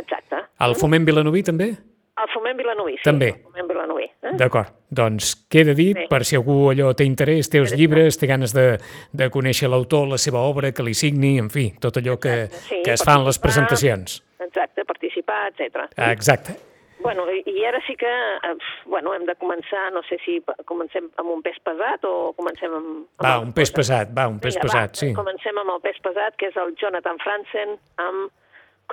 Exacte. 0.01 0.41
El 0.59 0.73
Foment 0.75 1.05
Vilanoví 1.05 1.45
també? 1.45 1.75
El 2.21 2.29
Foment 2.29 2.57
Vilanoví, 2.57 2.97
sí. 2.99 3.05
També. 3.07 3.31
El 3.33 3.47
Foment 3.47 3.69
Vilanoví. 3.71 4.03
Eh? 4.05 4.33
D'acord, 4.37 4.73
doncs 4.93 5.31
queda 5.49 5.73
dit, 5.77 5.97
Bé. 5.97 6.05
per 6.11 6.21
si 6.29 6.37
algú 6.37 6.69
allò 6.69 6.91
té 6.93 7.07
interès, 7.09 7.49
té 7.49 7.61
els 7.63 7.73
llibres, 7.73 8.19
té 8.21 8.29
ganes 8.29 8.53
de, 8.53 8.67
de 9.11 9.29
conèixer 9.33 9.69
l'autor, 9.71 10.05
la 10.11 10.19
seva 10.21 10.43
obra, 10.45 10.69
que 10.71 10.85
li 10.85 10.93
signi, 10.93 11.39
en 11.41 11.49
fi, 11.53 11.71
tot 11.81 11.97
allò 11.97 12.19
que, 12.21 12.35
Sí, 12.67 12.83
que 12.85 12.93
es 12.93 13.01
fa 13.05 13.17
en 13.17 13.25
les 13.25 13.41
presentacions. 13.41 14.21
Exacte, 14.45 14.85
participar, 14.85 15.47
etc. 15.49 15.87
Exacte. 16.11 16.55
Bueno, 17.03 17.25
i, 17.27 17.65
ara 17.67 17.81
sí 17.87 17.97
que, 17.99 18.07
eh, 18.07 18.53
bueno, 18.85 19.13
hem 19.13 19.25
de 19.27 19.35
començar, 19.35 19.89
no 19.91 20.03
sé 20.07 20.19
si 20.23 20.37
comencem 20.69 21.09
amb 21.19 21.33
un 21.33 21.41
pes 21.43 21.57
pesat 21.65 22.05
o 22.07 22.31
comencem 22.37 22.71
amb... 22.71 22.91
amb 23.17 23.25
Va, 23.25 23.33
un 23.43 23.51
pes 23.57 23.73
pesat, 23.75 24.13
va, 24.15 24.29
un 24.31 24.37
pes 24.39 24.55
Vinga, 24.55 24.69
pesat, 24.69 24.93
va, 24.93 25.01
sí. 25.01 25.09
Comencem 25.17 25.59
amb 25.59 25.73
el 25.75 25.81
pes 25.83 25.99
pesat, 26.05 26.37
que 26.39 26.53
és 26.53 26.61
el 26.61 26.71
Jonathan 26.79 27.19
Franzen 27.25 27.75
amb 28.05 28.29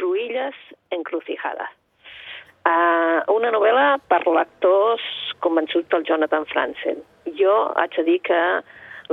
Cruïlles 0.00 0.59
encrucijada. 0.97 1.69
Uh, 2.61 3.25
una 3.33 3.49
novel·la 3.55 3.95
per 4.11 4.21
lectors 4.29 5.05
convençuts 5.40 5.88
del 5.93 6.05
Jonathan 6.05 6.45
Franzen. 6.50 7.00
Jo 7.38 7.55
haig 7.81 7.97
de 7.97 8.05
dir 8.05 8.19
que 8.26 8.40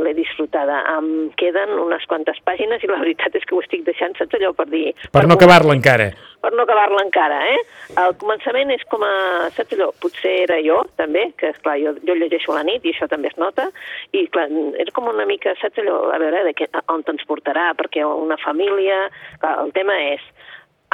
l'he 0.03 0.13
disfrutada. 0.13 0.79
Em 0.97 1.29
queden 1.39 1.73
unes 1.81 2.05
quantes 2.09 2.39
pàgines 2.45 2.83
i 2.83 2.89
la 2.89 2.99
veritat 3.01 3.35
és 3.37 3.45
que 3.47 3.55
ho 3.55 3.61
estic 3.63 3.83
deixant, 3.87 4.15
saps 4.17 4.37
allò 4.37 4.53
per 4.57 4.67
dir... 4.69 4.91
Per 5.13 5.23
no 5.27 5.37
acabar-la 5.37 5.75
encara. 5.77 6.09
per 6.43 6.51
no 6.53 6.63
acabar-la 6.63 7.01
encara, 7.05 7.39
eh? 7.53 7.61
El 8.03 8.13
començament 8.21 8.71
és 8.75 8.83
com 8.91 9.03
a, 9.05 9.13
saps 9.55 9.73
allò, 9.77 9.89
potser 10.03 10.33
era 10.43 10.59
jo, 10.63 10.79
també, 11.01 11.27
que, 11.39 11.51
esclar, 11.55 11.77
jo, 11.81 11.95
jo 12.07 12.17
llegeixo 12.17 12.53
a 12.53 12.59
la 12.59 12.65
nit 12.69 12.85
i 12.85 12.93
això 12.93 13.09
també 13.09 13.31
es 13.31 13.39
nota, 13.41 13.69
i, 14.11 14.27
clar, 14.33 14.47
és 14.83 14.91
com 14.95 15.09
una 15.09 15.25
mica, 15.29 15.55
saps 15.61 15.81
allò, 15.81 16.03
a 16.13 16.19
veure, 16.21 16.43
de 16.47 16.53
què, 16.57 16.69
on 16.93 17.05
ens 17.07 17.29
portarà, 17.29 17.71
perquè 17.79 18.05
una 18.05 18.37
família... 18.43 19.07
Clar, 19.41 19.57
el 19.65 19.73
tema 19.75 19.95
és 20.13 20.23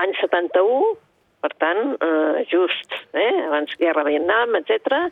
any 0.01 0.15
71, 0.19 0.95
per 1.43 1.51
tant, 1.59 1.97
eh, 1.99 2.45
just, 2.51 2.95
eh, 3.11 3.33
abans 3.47 3.75
guerra 3.79 4.05
Vietnam, 4.07 4.55
etc. 4.61 5.03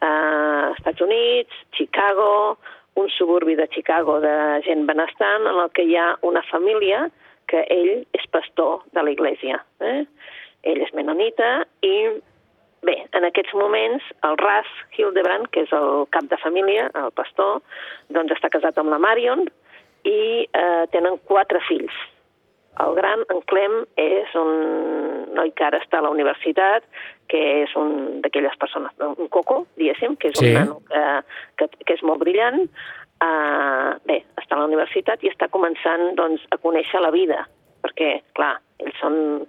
Eh, 0.00 0.72
Estats 0.76 1.02
Units, 1.02 1.64
Chicago, 1.76 2.58
un 2.94 3.08
suburbi 3.10 3.56
de 3.58 3.68
Chicago 3.68 4.20
de 4.20 4.62
gent 4.64 4.86
benestant 4.86 5.48
en 5.48 5.58
el 5.64 5.70
que 5.74 5.84
hi 5.88 5.96
ha 5.96 6.12
una 6.22 6.42
família 6.50 7.08
que 7.48 7.64
ell 7.68 8.06
és 8.14 8.28
pastor 8.30 8.84
de 8.92 9.02
la 9.02 9.10
iglesia. 9.10 9.58
Eh? 9.80 10.04
ell 10.62 10.82
és 10.82 10.92
menonita 10.94 11.64
i 11.86 11.94
bé, 12.86 12.96
en 13.16 13.26
aquests 13.26 13.54
moments 13.58 14.06
el 14.26 14.38
Ras 14.40 14.70
Hildebrand, 14.96 15.48
que 15.54 15.66
és 15.66 15.74
el 15.76 16.06
cap 16.14 16.28
de 16.30 16.38
família, 16.42 16.88
el 16.98 17.10
pastor, 17.18 17.60
doncs 18.14 18.34
està 18.36 18.50
casat 18.52 18.78
amb 18.78 18.92
la 18.92 19.00
Marion 19.02 19.46
i 20.08 20.46
eh, 20.46 20.84
tenen 20.94 21.18
quatre 21.30 21.62
fills. 21.68 21.94
El 22.80 22.94
gran, 22.96 23.20
en 23.28 23.40
Clem, 23.50 23.74
és 24.00 24.32
un 24.38 24.52
noi 25.36 25.52
que 25.52 25.64
ara 25.66 25.80
està 25.82 25.98
a 26.00 26.06
la 26.06 26.10
universitat, 26.12 26.86
que 27.28 27.40
és 27.62 27.74
un 27.76 28.20
d'aquelles 28.24 28.56
persones, 28.60 28.92
un 29.04 29.28
coco, 29.28 29.66
diguéssim, 29.76 30.16
que 30.16 30.28
és 30.32 30.38
Sí. 30.40 30.48
un 30.48 30.54
nano 30.54 30.80
que, 30.88 31.02
que, 31.58 31.68
que 31.84 31.94
és 31.94 32.02
molt 32.02 32.20
brillant. 32.20 32.68
Uh, 33.22 34.00
bé, 34.08 34.24
està 34.40 34.56
a 34.56 34.58
la 34.58 34.66
universitat 34.66 35.22
i 35.22 35.30
està 35.30 35.46
començant 35.48 36.16
doncs, 36.18 36.42
a 36.50 36.56
conèixer 36.58 37.00
la 37.00 37.12
vida, 37.14 37.44
perquè, 37.84 38.22
clar, 38.34 38.56
ells 38.82 38.98
són 38.98 39.46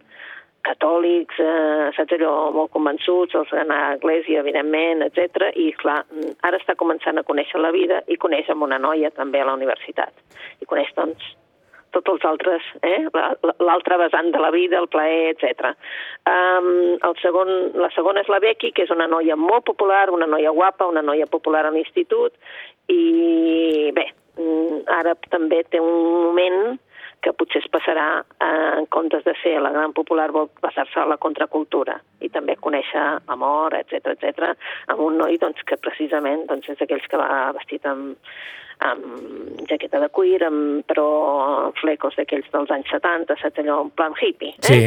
catòlics, 0.63 1.39
eh, 1.43 1.91
saps 1.95 2.13
allò, 2.15 2.51
molt 2.55 2.71
convençuts, 2.71 3.35
els 3.35 3.49
d'anar 3.51 3.79
a 3.83 3.89
l'església, 3.93 4.39
evidentment, 4.39 5.03
etc. 5.03 5.49
i 5.59 5.73
clar, 5.73 6.05
ara 6.41 6.59
està 6.61 6.75
començant 6.79 7.19
a 7.19 7.25
conèixer 7.27 7.59
la 7.59 7.71
vida 7.75 8.01
i 8.07 8.15
coneix 8.15 8.49
amb 8.49 8.63
una 8.63 8.79
noia 8.79 9.11
també 9.11 9.41
a 9.41 9.45
la 9.49 9.57
universitat. 9.59 10.13
I 10.61 10.65
coneix, 10.69 10.93
doncs, 10.95 11.33
tots 11.93 12.09
els 12.11 12.25
altres, 12.25 12.65
eh? 12.81 13.05
La- 13.13 13.35
la- 13.43 13.55
l'altre 13.59 13.97
vessant 14.01 14.31
de 14.33 14.39
la 14.41 14.49
vida, 14.51 14.79
el 14.79 14.87
plaer, 14.87 15.35
etc. 15.35 15.73
Um, 16.25 16.97
el 17.01 17.15
segon, 17.21 17.49
la 17.75 17.89
segona 17.95 18.21
és 18.21 18.29
la 18.29 18.39
Becky, 18.39 18.71
que 18.71 18.83
és 18.83 18.91
una 18.91 19.07
noia 19.07 19.35
molt 19.35 19.65
popular, 19.65 20.09
una 20.11 20.25
noia 20.25 20.51
guapa, 20.51 20.87
una 20.89 21.01
noia 21.01 21.27
popular 21.27 21.65
a 21.65 21.71
l'institut, 21.71 22.33
i 22.87 23.91
bé, 23.95 24.07
mm, 24.37 24.83
ara 24.87 25.15
també 25.29 25.63
té 25.69 25.79
un 25.79 26.23
moment 26.29 26.79
que 27.23 27.33
potser 27.37 27.61
es 27.63 27.69
passarà, 27.71 28.07
eh, 28.21 28.79
en 28.79 28.87
comptes 28.93 29.23
de 29.23 29.33
ser 29.41 29.55
la 29.63 29.71
gran 29.75 29.93
popular, 29.95 30.29
vol 30.35 30.49
passar-se 30.61 30.99
a 30.99 31.07
la 31.09 31.17
contracultura 31.17 31.95
i 32.21 32.29
també 32.33 32.57
conèixer 32.59 33.03
l'amor, 33.27 33.75
etc 33.79 34.13
etc, 34.13 34.51
amb 34.91 35.05
un 35.07 35.17
noi 35.21 35.39
doncs, 35.41 35.63
que 35.67 35.79
precisament 35.79 36.45
doncs, 36.49 36.69
és 36.69 36.81
d'aquells 36.81 37.07
que 37.09 37.21
va 37.21 37.53
vestit 37.55 37.87
amb, 37.89 38.17
amb 38.83 39.63
jaqueta 39.69 40.01
de 40.03 40.09
cuir, 40.09 40.41
amb, 40.45 40.83
però 40.89 41.71
flecos 41.79 42.19
d'aquells 42.19 42.49
dels 42.53 42.71
anys 42.75 42.91
70, 42.91 43.39
saps 43.41 43.63
allò, 43.63 43.81
en 43.85 43.93
plan 43.95 44.15
hippie. 44.19 44.55
Eh? 44.59 44.67
Sí. 44.67 44.83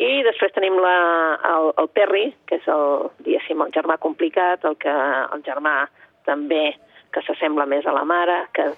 I 0.00 0.22
després 0.24 0.54
tenim 0.56 0.78
la, 0.80 0.96
el, 1.44 1.72
el 1.80 1.88
Perry, 1.92 2.26
que 2.48 2.56
és 2.56 2.68
el, 2.72 3.10
diguéssim, 3.24 3.60
el 3.60 3.72
germà 3.74 3.98
complicat, 4.00 4.64
el, 4.64 4.78
que, 4.80 4.92
el 5.34 5.42
germà 5.44 5.74
també 6.28 6.70
que 7.12 7.22
s'assembla 7.26 7.66
més 7.68 7.84
a 7.84 7.92
la 7.92 8.06
mare, 8.08 8.44
que 8.56 8.70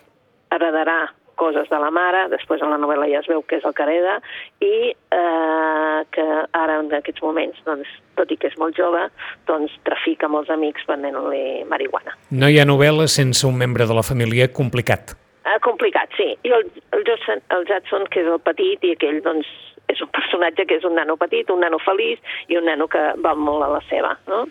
heredarà 0.52 1.04
coses 1.40 1.68
de 1.70 1.78
la 1.80 1.90
mare, 1.94 2.26
després 2.32 2.62
en 2.62 2.72
la 2.72 2.80
novel·la 2.80 3.08
ja 3.10 3.22
es 3.22 3.30
veu 3.30 3.42
que 3.46 3.58
és 3.60 3.66
el 3.68 3.74
que 3.76 3.86
hereda, 3.86 4.18
i 4.64 4.92
eh, 4.92 5.98
que 6.14 6.26
ara 6.58 6.78
en 6.80 6.92
aquests 6.98 7.24
moments, 7.24 7.58
doncs, 7.66 7.88
tot 8.18 8.30
i 8.32 8.38
que 8.38 8.50
és 8.50 8.58
molt 8.60 8.76
jove, 8.78 9.06
doncs 9.50 9.74
trafica 9.88 10.28
amb 10.28 10.42
els 10.42 10.52
amics 10.52 10.86
venent-li 10.88 11.64
marihuana. 11.70 12.16
No 12.30 12.50
hi 12.50 12.60
ha 12.60 12.68
novel·la 12.68 13.08
sense 13.08 13.46
un 13.48 13.58
membre 13.58 13.88
de 13.88 13.98
la 13.98 14.06
família 14.06 14.48
complicat. 14.52 15.16
Ah, 15.44 15.58
complicat, 15.58 16.12
sí. 16.16 16.28
I 16.46 16.54
el, 16.54 16.68
el, 16.94 17.04
Judson, 17.08 17.42
el 17.56 17.66
Judson, 17.66 18.06
que 18.12 18.22
és 18.22 18.30
el 18.30 18.38
petit, 18.46 18.84
i 18.86 18.94
aquell, 18.94 19.18
doncs, 19.24 19.48
és 19.90 20.00
un 20.04 20.10
personatge 20.14 20.66
que 20.68 20.78
és 20.78 20.86
un 20.86 20.94
nano 20.96 21.16
petit, 21.20 21.50
un 21.50 21.60
nano 21.64 21.80
feliç 21.82 22.22
i 22.48 22.56
un 22.60 22.68
nano 22.70 22.86
que 22.88 23.02
va 23.24 23.34
molt 23.34 23.66
a 23.66 23.70
la 23.74 23.82
seva, 23.88 24.14
no? 24.30 24.44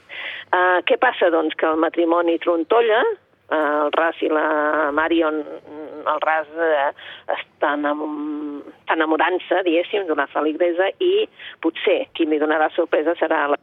Uh, 0.51 0.79
què 0.85 1.00
passa, 1.01 1.31
doncs, 1.33 1.55
que 1.57 1.69
el 1.69 1.79
matrimoni 1.81 2.38
trontolla, 2.43 3.01
uh, 3.51 3.86
el 3.86 3.91
Ras 3.98 4.22
i 4.25 4.29
la 4.31 4.91
Marion, 4.96 5.41
el 6.01 6.22
Ras 6.25 6.50
amb, 6.58 7.01
estan 7.38 7.86
enamorant-se, 8.91 9.63
diguéssim, 9.67 10.08
d'una 10.08 10.27
feligresa 10.31 10.89
i 11.00 11.27
potser 11.63 12.05
qui 12.15 12.27
li 12.27 12.39
donarà 12.41 12.72
sorpresa 12.75 13.15
serà 13.20 13.46
la 13.51 13.60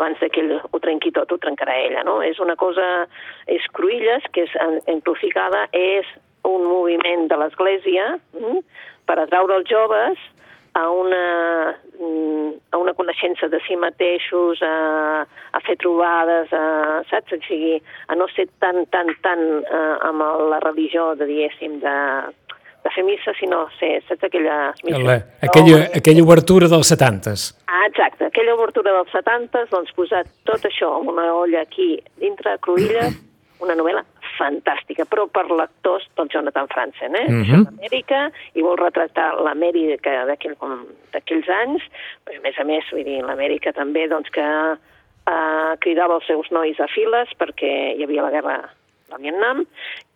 abans 0.00 0.16
que 0.32 0.40
ell 0.40 0.54
ho 0.56 0.78
trenqui 0.80 1.10
tot, 1.12 1.28
ho 1.28 1.36
trencarà 1.36 1.74
ella, 1.76 2.02
no? 2.08 2.22
És 2.24 2.38
una 2.40 2.56
cosa, 2.56 3.04
és 3.52 3.66
Cruïlles, 3.76 4.24
que 4.32 4.46
és 4.46 4.54
encrucijada, 4.88 5.66
és 5.76 6.08
un 6.48 6.64
moviment 6.64 7.26
de 7.28 7.36
l'Església 7.36 8.06
mm, 8.32 8.62
per 9.04 9.18
atraure 9.20 9.58
els 9.60 9.68
joves 9.68 10.22
a 10.74 10.90
una, 10.90 11.76
mm, 11.98 12.50
a 12.70 12.78
una 12.78 12.94
coneixença 12.94 13.48
de 13.48 13.60
si 13.66 13.76
mateixos, 13.76 14.62
a, 14.62 15.26
a 15.26 15.60
fer 15.66 15.76
trobades, 15.82 16.52
a, 16.52 17.02
saps? 17.10 17.34
O 17.34 17.40
sigui, 17.46 17.80
a 18.08 18.16
no 18.18 18.28
ser 18.34 18.48
tan, 18.62 18.84
tan, 18.94 19.10
tan 19.24 19.42
eh, 19.64 19.96
amb 20.08 20.22
la 20.52 20.60
religió, 20.62 21.14
de, 21.18 21.26
diguéssim, 21.26 21.80
de, 21.82 21.96
de 22.84 22.92
fer 22.94 23.04
missa, 23.04 23.34
sinó 23.38 23.64
ser, 23.78 23.98
saps, 24.08 24.28
aquelles 24.28 24.84
misses. 24.84 25.06
La, 25.06 25.18
aquella, 25.46 25.80
aquella 25.96 26.26
obertura 26.26 26.70
dels 26.70 26.92
setantes. 26.94 27.50
Ah, 27.66 27.86
exacte. 27.88 28.30
Aquella 28.30 28.54
obertura 28.54 28.94
dels 28.94 29.10
70, 29.14 29.66
doncs 29.72 29.90
posar 29.96 30.22
tot 30.48 30.64
això 30.68 30.94
en 31.00 31.10
una 31.14 31.26
olla 31.34 31.66
aquí 31.66 31.96
dintre, 32.22 32.56
Cruïlles, 32.62 33.18
una 33.60 33.76
novel·la 33.78 34.02
fantàstica, 34.38 35.04
però 35.08 35.26
per 35.28 35.46
lectors 35.50 36.06
del 36.16 36.30
Jonathan 36.32 36.68
Franzen, 36.72 37.16
eh? 37.16 37.26
Mhm. 37.28 37.40
Això 37.42 37.60
és 37.60 37.68
Amèrica, 37.68 38.20
i 38.54 38.62
vol 38.62 38.78
retratar 38.80 39.34
l'Amèrica 39.44 40.24
d'aquells 40.26 41.48
anys, 41.62 41.82
però 42.24 42.38
a 42.38 42.42
més 42.42 42.58
a 42.58 42.64
més, 42.64 42.90
vull 42.90 43.04
dir, 43.04 43.22
l'Amèrica 43.22 43.72
també, 43.72 44.08
doncs, 44.08 44.30
que 44.30 44.42
eh, 44.42 45.76
cridava 45.80 46.16
els 46.16 46.26
seus 46.26 46.50
nois 46.50 46.78
a 46.80 46.88
files 46.88 47.28
perquè 47.38 47.96
hi 47.96 48.04
havia 48.04 48.22
la 48.22 48.30
guerra 48.30 48.58
del 49.10 49.22
Vietnam, 49.26 49.64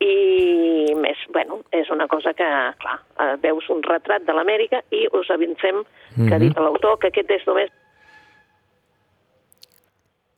i 0.00 0.94
més, 0.96 1.18
bueno, 1.34 1.60
és 1.72 1.90
una 1.90 2.06
cosa 2.06 2.32
que, 2.32 2.48
clar, 2.78 2.98
eh, 3.20 3.36
veus 3.42 3.68
un 3.68 3.82
retrat 3.82 4.24
de 4.24 4.32
l'Amèrica 4.32 4.82
i 4.90 5.06
us 5.12 5.30
avancem 5.30 5.82
que 6.14 6.34
ha 6.34 6.38
dit 6.38 6.56
l'autor 6.56 6.98
que 6.98 7.10
aquest 7.10 7.30
és 7.30 7.46
només 7.48 7.72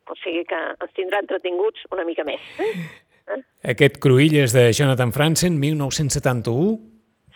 o 0.09 0.15
sigui 0.23 0.43
que 0.47 0.55
ens 0.81 0.93
tindrà 0.95 1.19
entretinguts 1.23 1.85
una 1.91 2.05
mica 2.07 2.23
més. 2.27 2.41
Eh? 3.27 3.41
Aquest 3.73 3.97
Cruïlles 3.99 4.53
de 4.55 4.69
Jonathan 4.73 5.11
Franzen, 5.11 5.57
1971, 5.59 6.79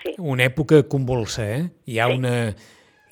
Sí. 0.04 0.16
una 0.18 0.46
època 0.48 0.82
convulsa, 0.90 1.44
eh? 1.58 1.70
Hi 1.86 2.00
ha, 2.00 2.08
Sí. 2.08 2.14
una, 2.18 2.56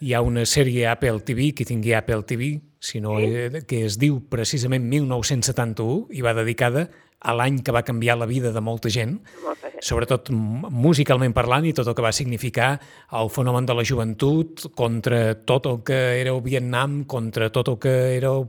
hi 0.01 0.13
ha 0.13 0.21
una 0.21 0.41
sèrie 0.45 0.87
Apple 0.87 1.19
TV, 1.21 1.53
que 1.53 1.65
tingui 1.65 1.93
Apple 1.93 2.23
TV, 2.23 2.61
sinó, 2.79 3.19
eh, 3.19 3.61
que 3.67 3.83
es 3.85 3.99
diu 3.99 4.21
precisament 4.29 4.85
1971 4.89 6.07
i 6.09 6.21
va 6.21 6.33
dedicada 6.33 6.89
a 7.19 7.33
l'any 7.35 7.59
que 7.61 7.71
va 7.75 7.83
canviar 7.83 8.17
la 8.17 8.25
vida 8.25 8.51
de 8.53 8.61
molta 8.61 8.89
gent, 8.89 9.19
Molta 9.43 9.69
gent. 9.69 9.83
sobretot 9.83 10.29
musicalment 10.31 11.33
parlant 11.33 11.65
i 11.67 11.73
tot 11.73 11.85
el 11.87 11.93
que 11.93 12.01
va 12.01 12.13
significar 12.15 12.79
el 13.11 13.29
fenomen 13.29 13.65
de 13.67 13.73
la 13.75 13.83
joventut 13.83 14.71
contra 14.73 15.35
tot 15.45 15.65
el 15.67 15.83
que 15.83 16.21
era 16.21 16.31
el 16.31 16.41
Vietnam, 16.41 17.03
contra 17.03 17.51
tot 17.51 17.67
el 17.67 17.77
que 17.77 18.15
era, 18.15 18.29
el, 18.29 18.47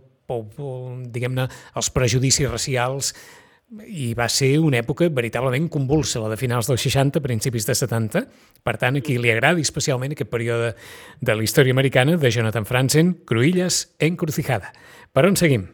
diguem-ne, 1.13 1.47
els 1.77 1.93
prejudicis 1.95 2.51
racials, 2.51 3.15
i 3.87 4.11
va 4.19 4.27
ser 4.27 4.57
una 4.59 4.81
època 4.81 5.07
veritablement 5.15 5.69
convulsa, 5.71 6.19
la 6.19 6.31
de 6.33 6.39
finals 6.41 6.67
dels 6.67 6.83
60, 6.83 7.23
principis 7.23 7.69
de 7.69 7.77
70. 7.79 8.25
Per 8.67 8.77
tant, 8.83 8.99
a 8.99 9.03
qui 9.05 9.19
li 9.19 9.31
agradi 9.31 9.63
especialment 9.63 10.17
aquest 10.17 10.31
període 10.31 10.73
de 11.21 11.37
la 11.37 11.45
història 11.47 11.77
americana 11.77 12.17
de 12.19 12.33
Jonathan 12.35 12.67
Franzen, 12.67 13.15
Cruïlles, 13.27 13.85
Encrucijada. 14.03 14.73
Per 15.15 15.27
on 15.29 15.39
seguim? 15.39 15.69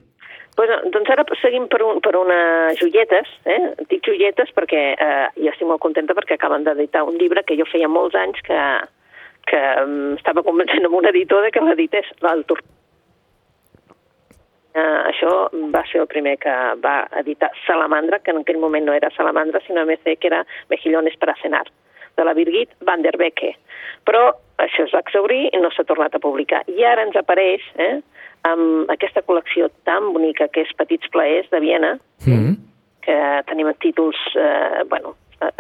Pues, 0.56 0.70
doncs 0.92 1.10
ara 1.12 1.24
seguim 1.40 1.66
per, 1.72 1.82
un, 1.84 1.98
per 2.04 2.14
unes 2.16 2.78
joietes, 2.80 3.32
eh? 3.44 3.58
dic 3.90 4.04
joietes 4.04 4.52
perquè 4.56 4.84
eh, 4.96 5.26
jo 5.36 5.50
estic 5.52 5.68
molt 5.68 5.82
contenta 5.84 6.16
perquè 6.16 6.38
acaben 6.38 6.64
d'editar 6.64 7.04
un 7.04 7.18
llibre 7.20 7.44
que 7.44 7.58
jo 7.58 7.66
feia 7.68 7.90
molts 7.92 8.16
anys 8.16 8.40
que, 8.44 8.60
que 9.52 9.60
um, 9.82 10.14
estava 10.16 10.44
convencent 10.46 10.88
amb 10.88 10.96
un 10.96 11.08
editor 11.12 11.44
de 11.44 11.52
que 11.52 11.64
l'edités, 11.64 12.08
el 12.32 12.44
Eh, 14.76 14.98
això 15.08 15.30
va 15.72 15.80
ser 15.88 16.02
el 16.02 16.08
primer 16.10 16.34
que 16.42 16.52
va 16.84 17.06
editar 17.22 17.48
Salamandra, 17.66 18.18
que 18.20 18.34
en 18.34 18.42
aquell 18.42 18.58
moment 18.60 18.84
no 18.84 18.92
era 18.92 19.08
Salamandra, 19.16 19.62
sinó 19.64 19.86
MC, 19.86 20.18
que 20.20 20.28
era 20.28 20.42
Mejillones 20.68 21.16
para 21.16 21.34
cenar, 21.40 21.64
de 22.16 22.24
la 22.24 22.34
Birgit 22.36 22.74
van 22.84 23.00
der 23.02 23.16
Becke. 23.16 23.54
Però 24.04 24.34
això 24.60 24.84
es 24.84 24.92
va 24.92 25.00
exaurir 25.00 25.48
i 25.52 25.60
no 25.62 25.70
s'ha 25.72 25.86
tornat 25.88 26.14
a 26.14 26.20
publicar. 26.20 26.62
I 26.68 26.84
ara 26.84 27.06
ens 27.06 27.16
apareix 27.16 27.64
eh, 27.80 28.02
amb 28.44 28.92
aquesta 28.92 29.24
col·lecció 29.24 29.70
tan 29.88 30.12
bonica 30.12 30.48
que 30.52 30.66
és 30.66 30.76
Petits 30.76 31.08
Plaers 31.12 31.48
de 31.50 31.60
Viena, 31.60 31.96
Mm. 32.26 32.56
que 33.06 33.16
tenim 33.46 33.68
títols 33.78 34.16
eh, 34.34 34.82
bueno, 34.90 35.14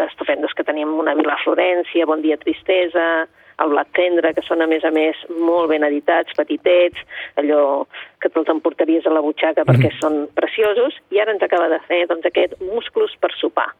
estupendos, 0.08 0.52
que 0.56 0.64
tenim 0.64 0.92
una 0.98 1.14
Vila 1.14 1.36
Florència, 1.44 2.06
Bon 2.06 2.20
dia 2.20 2.36
tristesa, 2.36 3.28
el 3.62 3.72
Blat 3.72 3.88
Tendre, 3.96 4.32
que 4.36 4.44
són 4.44 4.62
a 4.62 4.68
més 4.70 4.84
a 4.84 4.92
més 4.92 5.18
molt 5.32 5.70
ben 5.72 5.86
editats, 5.86 6.36
petitets, 6.36 7.00
allò 7.40 7.84
que 8.20 8.28
te'ls 8.28 8.52
emportaries 8.52 9.06
a 9.06 9.14
la 9.14 9.24
butxaca 9.24 9.64
perquè 9.68 9.92
són 10.00 10.26
preciosos, 10.36 10.98
i 11.10 11.20
ara 11.22 11.32
ens 11.32 11.44
acaba 11.44 11.70
de 11.72 11.80
fer 11.88 12.04
doncs, 12.10 12.28
aquest 12.28 12.58
Musclos 12.60 13.16
per 13.20 13.32
sopar. 13.40 13.70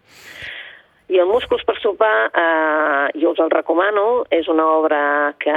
I 1.07 1.21
el 1.23 1.29
Músculs 1.31 1.63
per 1.63 1.77
sopar, 1.79 2.31
eh, 2.35 3.21
jo 3.21 3.31
us 3.31 3.39
el 3.39 3.51
recomano, 3.53 4.25
és 4.31 4.49
una 4.51 4.65
obra 4.67 5.35
que 5.39 5.55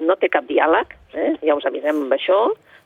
no 0.00 0.16
té 0.16 0.30
cap 0.32 0.46
diàleg, 0.48 0.94
eh? 1.12 1.34
ja 1.44 1.56
us 1.58 1.66
avisem 1.68 2.00
amb 2.06 2.14
això, 2.16 2.38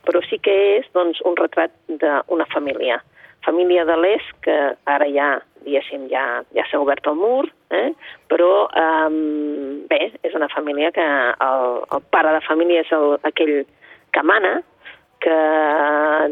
però 0.03 0.23
sí 0.27 0.41
que 0.43 0.57
és 0.81 0.89
doncs, 0.97 1.21
un 1.23 1.39
retrat 1.39 1.71
d'una 1.87 2.49
família. 2.51 2.99
Família 3.47 3.85
de 3.87 3.97
l'Est, 3.97 4.33
que 4.43 4.57
ara 4.91 5.07
ja 5.15 5.31
diguéssim, 5.65 6.09
ja, 6.13 6.25
ja 6.57 6.65
s'ha 6.69 6.81
obert 6.81 7.07
el 7.11 7.19
mur, 7.19 7.45
eh? 7.75 7.91
però 8.31 8.51
um, 8.67 9.85
bé, 9.91 10.01
és 10.27 10.35
una 10.37 10.49
família 10.53 10.91
que 10.97 11.05
el, 11.05 11.67
el 11.97 12.05
pare 12.15 12.35
de 12.37 12.43
família 12.47 12.85
és 12.85 12.93
el, 12.97 13.17
aquell 13.29 13.55
que 14.15 14.23
mana, 14.27 14.61
que, 15.21 15.39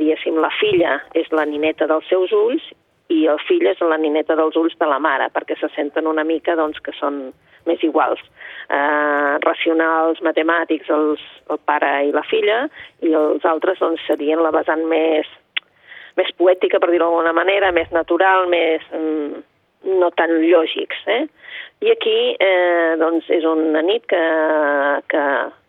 diguéssim, 0.00 0.38
la 0.40 0.52
filla 0.58 0.99
és 1.18 1.28
la 1.37 1.44
nineta 1.49 1.88
dels 1.90 2.08
seus 2.08 2.32
ulls 2.32 2.64
i 3.12 3.25
el 3.28 3.40
fill 3.49 3.66
és 3.68 3.80
la 3.85 3.99
nineta 4.00 4.37
dels 4.37 4.56
ulls 4.61 4.76
de 4.80 4.88
la 4.88 4.99
mare, 5.00 5.28
perquè 5.32 5.56
se 5.61 5.70
senten 5.75 6.08
una 6.08 6.25
mica 6.28 6.56
doncs, 6.58 6.80
que 6.85 6.92
són 6.97 7.28
més 7.68 7.82
iguals. 7.85 8.20
Eh, 8.68 9.35
racionals, 9.44 10.20
matemàtics, 10.25 10.88
els, 10.92 11.25
el 11.52 11.61
pare 11.68 11.90
i 12.08 12.12
la 12.16 12.25
filla, 12.28 12.62
i 13.04 13.12
els 13.16 13.44
altres 13.49 13.80
doncs, 13.80 14.04
serien 14.08 14.42
la 14.44 14.52
vessant 14.54 14.85
més, 14.88 15.28
més 16.18 16.32
poètica, 16.40 16.80
per 16.82 16.90
dir-ho 16.90 17.06
d'alguna 17.06 17.34
manera, 17.37 17.70
més 17.75 17.90
natural, 17.94 18.48
més 18.50 18.84
mm, 18.92 19.40
no 20.00 20.10
tan 20.18 20.34
lògics. 20.42 21.04
Eh? 21.06 21.22
I 21.87 21.94
aquí 21.94 22.18
eh, 22.34 22.96
doncs, 23.00 23.30
és 23.30 23.46
una 23.46 23.82
nit 23.87 24.06
que, 24.10 24.22
que, 25.12 25.25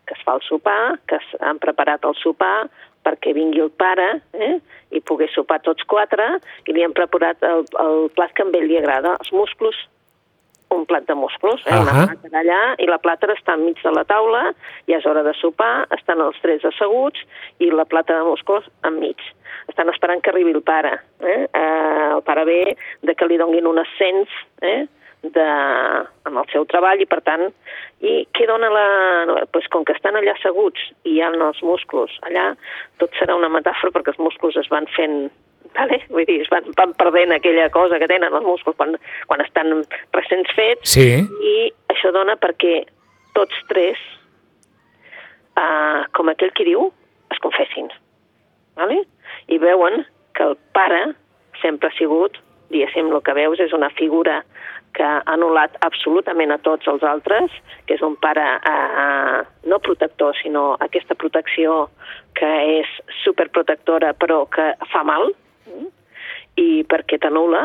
que 0.06 0.16
es 0.18 0.24
fa 0.26 0.36
el 0.38 0.44
sopar, 0.46 0.96
que 1.10 1.20
han 1.46 1.62
preparat 1.62 2.06
el 2.08 2.16
sopar, 2.18 2.68
perquè 3.06 3.32
vingui 3.36 3.62
el 3.64 3.70
pare 3.80 4.08
eh, 4.36 4.56
i 4.92 5.00
pogués 5.06 5.32
sopar 5.32 5.60
tots 5.64 5.86
quatre 5.88 6.26
i 6.68 6.74
li 6.76 6.84
han 6.84 6.92
preparat 6.96 7.40
el, 7.46 7.64
el 7.80 8.10
plat 8.16 8.34
que 8.36 8.44
a 8.44 8.50
ell 8.58 8.68
li 8.68 8.76
agrada, 8.76 9.14
els 9.22 9.32
musclos, 9.32 9.78
un 10.74 10.86
plat 10.86 11.06
de 11.06 11.14
musclos, 11.14 11.62
eh, 11.66 11.74
uh 11.74 11.76
-huh. 11.76 11.82
una 11.82 12.06
plàtera 12.06 12.40
allà, 12.40 12.62
i 12.78 12.86
la 12.86 12.98
plàtera 12.98 13.34
està 13.34 13.54
enmig 13.54 13.82
de 13.82 13.90
la 13.90 14.04
taula, 14.04 14.54
ja 14.88 14.96
és 14.98 15.06
hora 15.06 15.22
de 15.22 15.34
sopar, 15.34 15.86
estan 15.90 16.20
els 16.20 16.40
tres 16.40 16.64
asseguts 16.64 17.20
i 17.58 17.70
la 17.70 17.84
plata 17.84 18.14
de 18.14 18.24
musclos 18.24 18.64
enmig. 18.84 19.18
Estan 19.68 19.88
esperant 19.88 20.22
que 20.22 20.30
arribi 20.30 20.52
el 20.52 20.62
pare. 20.62 21.00
Eh? 21.20 21.48
Eh, 21.52 22.10
el 22.16 22.22
pare 22.22 22.44
ve 22.44 22.76
de 23.02 23.14
que 23.14 23.26
li 23.26 23.36
donguin 23.36 23.66
un 23.66 23.78
ascens, 23.78 24.28
eh? 24.62 24.86
de, 25.22 25.46
amb 26.24 26.40
el 26.40 26.48
seu 26.52 26.64
treball 26.70 27.00
i, 27.02 27.06
per 27.08 27.20
tant, 27.26 27.46
i 28.00 28.24
què 28.36 28.46
dona 28.48 28.70
la... 28.72 28.86
Pues, 29.52 29.68
com 29.72 29.84
que 29.84 29.92
estan 29.96 30.16
allà 30.16 30.34
asseguts 30.36 30.80
i 31.04 31.16
hi 31.16 31.20
ha 31.20 31.30
els 31.34 31.62
músculs 31.66 32.16
allà, 32.28 32.54
tot 33.02 33.12
serà 33.18 33.36
una 33.36 33.52
metàfora 33.52 33.92
perquè 33.92 34.14
els 34.14 34.22
músculs 34.22 34.56
es 34.60 34.70
van 34.72 34.88
fent 34.96 35.28
vale? 35.78 36.00
vull 36.10 36.26
dir, 36.28 36.40
es 36.44 36.50
van, 36.52 36.66
van 36.78 36.94
perdent 36.98 37.34
aquella 37.36 37.68
cosa 37.74 37.98
que 38.02 38.08
tenen 38.10 38.34
els 38.34 38.46
músculs 38.46 38.76
quan, 38.78 38.96
quan 39.30 39.44
estan 39.44 39.84
recents 40.16 40.54
fets 40.56 40.96
sí. 40.96 41.08
i 41.22 41.54
això 41.92 42.12
dona 42.14 42.36
perquè 42.40 42.82
tots 43.36 43.56
tres, 43.70 43.98
uh, 45.54 46.06
com 46.16 46.30
aquell 46.32 46.52
qui 46.56 46.66
diu, 46.66 46.88
es 47.30 47.38
confessin. 47.42 47.90
Vale? 48.78 49.02
I 49.52 49.58
veuen 49.62 50.04
que 50.34 50.46
el 50.46 50.56
pare 50.74 51.12
sempre 51.60 51.90
ha 51.90 51.98
sigut, 51.98 52.38
diguéssim, 52.70 53.10
el 53.10 53.22
que 53.26 53.34
veus 53.36 53.60
és 53.62 53.74
una 53.76 53.90
figura 53.98 54.40
que 54.96 55.06
ha 55.06 55.20
anul·lat 55.30 55.76
absolutament 55.86 56.50
a 56.50 56.58
tots 56.64 56.88
els 56.90 57.04
altres, 57.06 57.52
que 57.86 57.94
és 57.94 58.02
un 58.02 58.16
pare 58.22 58.46
eh, 58.58 59.38
no 59.70 59.78
protector, 59.86 60.34
sinó 60.40 60.64
aquesta 60.82 61.14
protecció 61.14 61.84
que 62.38 62.50
és 62.80 62.90
superprotectora 63.22 64.14
però 64.18 64.42
que 64.50 64.72
fa 64.90 65.04
mal? 65.06 65.30
I 66.60 66.82
perquè 66.90 67.18
t'anul·la, 67.22 67.64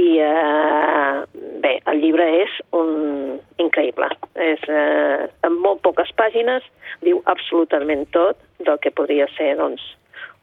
i 0.00 0.08
eh, 0.18 1.18
bé, 1.62 1.74
el 1.90 2.00
llibre 2.02 2.26
és 2.42 2.54
un 2.74 3.38
increïble. 3.62 4.08
És, 4.34 4.62
eh, 4.66 5.28
en 5.46 5.58
molt 5.62 5.84
poques 5.86 6.10
pàgines 6.18 6.66
diu 7.04 7.22
absolutament 7.30 8.06
tot 8.16 8.40
del 8.66 8.80
que 8.82 8.90
podria 8.90 9.28
ser 9.36 9.54
doncs, 9.60 9.84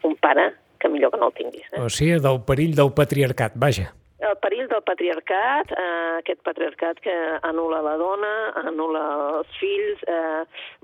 un 0.07 0.15
pare 0.23 0.51
que 0.79 0.89
millor 0.89 1.11
que 1.11 1.19
no 1.19 1.29
el 1.29 1.37
tinguis. 1.37 1.67
Eh? 1.73 1.81
O 1.83 1.89
sigui, 1.91 2.21
del 2.23 2.39
perill 2.47 2.77
del 2.77 2.93
patriarcat, 2.95 3.57
vaja 3.59 3.91
el 4.21 4.37
perill 4.37 4.67
del 4.69 4.83
patriarcat, 4.85 5.71
eh, 5.73 6.17
aquest 6.19 6.41
patriarcat 6.45 6.99
que 7.01 7.15
anula 7.47 7.81
la 7.81 7.95
dona, 7.97 8.33
anula 8.63 9.01
els 9.39 9.55
fills, 9.59 10.03
eh, 10.07 10.43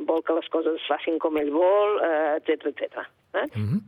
vol 0.10 0.24
que 0.26 0.34
les 0.38 0.50
coses 0.50 0.80
es 0.80 0.88
facin 0.90 1.20
com 1.20 1.38
ell 1.38 1.52
vol, 1.54 2.00
etc 2.38 2.66
eh, 2.66 2.74
etc. 2.74 3.06
Eh? 3.34 3.46
Mm 3.54 3.68
-hmm. 3.68 3.80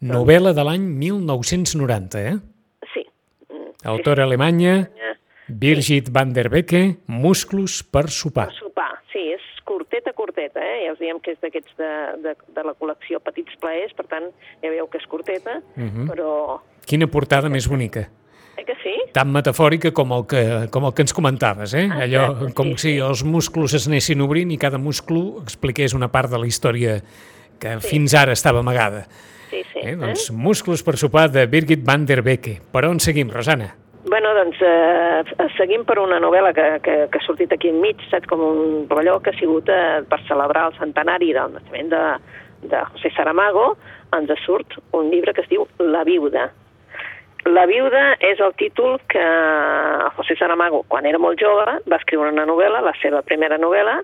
Novel·la 0.00 0.52
de 0.54 0.64
l'any 0.66 0.84
1990, 1.00 2.20
eh? 2.22 2.36
Sí. 2.92 3.04
Autora 3.84 4.22
sí, 4.22 4.26
alemanya, 4.26 4.74
Birgit 5.48 6.06
sí. 6.06 6.12
van 6.14 6.32
der 6.36 6.48
Becke, 6.52 6.98
Musclos 7.06 7.80
per 7.82 8.06
sopar. 8.10 8.48
Per 8.52 8.60
sopar, 8.60 8.90
sí, 9.12 9.24
és 9.34 9.48
curteta, 9.66 10.12
curteta, 10.14 10.62
eh? 10.62 10.84
Ja 10.86 10.94
us 10.94 11.02
diem 11.02 11.18
que 11.24 11.34
és 11.34 11.42
d'aquests 11.42 11.74
de, 11.80 11.90
de, 12.22 12.36
de 12.54 12.66
la 12.66 12.76
col·lecció 12.78 13.18
Petits 13.24 13.58
Plaers, 13.62 13.96
per 13.98 14.06
tant, 14.12 14.30
ja 14.62 14.70
veieu 14.70 14.86
que 14.86 15.02
és 15.02 15.10
curteta, 15.10 15.60
mm 15.74 15.88
-hmm. 15.88 16.08
però... 16.12 16.60
Quina 16.86 17.06
portada 17.06 17.48
més 17.48 17.68
bonica. 17.68 18.06
Eh 18.58 18.64
que 18.68 18.76
sí? 18.82 18.94
Tan 19.16 19.32
metafòrica 19.32 19.92
com 19.96 20.12
el 20.12 20.26
que, 20.28 20.42
com 20.74 20.84
el 20.88 20.92
que 20.92 21.06
ens 21.06 21.14
comentaves, 21.16 21.72
eh? 21.78 21.86
Ah, 21.88 22.04
Allò 22.04 22.24
sí, 22.36 22.52
com 22.58 22.74
sí, 22.74 22.76
si 22.76 22.90
sí. 22.90 22.98
els 23.04 23.24
músculs 23.24 23.74
es 23.78 23.88
anessin 23.88 24.20
obrint 24.24 24.52
i 24.52 24.58
cada 24.60 24.80
múscul 24.82 25.40
expliqués 25.44 25.96
una 25.96 26.10
part 26.12 26.30
de 26.32 26.40
la 26.42 26.48
història 26.50 26.98
que 27.58 27.78
sí. 27.80 27.88
fins 27.88 28.14
ara 28.18 28.36
estava 28.36 28.60
amagada. 28.60 29.06
Sí, 29.50 29.62
sí. 29.72 29.82
Eh? 29.82 29.96
Doncs 29.98 30.28
eh? 30.30 30.36
Músculs 30.36 30.84
per 30.86 30.96
sopar 31.00 31.28
de 31.34 31.46
Birgit 31.50 31.84
van 31.86 32.06
der 32.06 32.22
Becke. 32.22 32.58
Per 32.72 32.84
on 32.88 33.00
seguim, 33.00 33.32
Rosana? 33.34 33.72
Bueno, 34.08 34.32
doncs 34.36 34.60
eh, 34.64 35.48
seguim 35.56 35.84
per 35.84 35.98
una 36.00 36.20
novel·la 36.22 36.54
que, 36.56 36.68
que, 36.84 36.94
que 37.12 37.20
ha 37.20 37.26
sortit 37.26 37.52
aquí 37.52 37.72
enmig, 37.72 38.00
saps, 38.08 38.28
com 38.30 38.40
un 38.44 38.86
rellò 38.88 39.18
que 39.20 39.34
ha 39.34 39.38
sigut 39.40 39.68
eh, 39.72 40.04
per 40.08 40.22
celebrar 40.28 40.68
el 40.70 40.78
centenari 40.78 41.34
del 41.36 41.58
naixement 41.58 41.90
de, 41.92 42.04
de 42.70 42.86
José 42.94 43.12
Saramago, 43.16 43.72
ens 44.16 44.32
surt 44.46 44.78
un 44.96 45.10
llibre 45.12 45.34
que 45.36 45.44
es 45.44 45.50
diu 45.50 45.66
La 45.82 46.06
viuda, 46.08 46.48
la 47.48 47.64
viuda 47.66 48.16
és 48.20 48.40
el 48.42 48.52
títol 48.58 48.98
que 49.08 49.24
José 50.16 50.34
Saramago, 50.36 50.82
quan 50.90 51.06
era 51.06 51.20
molt 51.22 51.38
jove, 51.40 51.78
va 51.88 51.98
escriure 52.00 52.32
una 52.32 52.44
novel·la, 52.48 52.82
la 52.84 52.92
seva 53.00 53.22
primera 53.22 53.56
novel·la, 53.60 54.00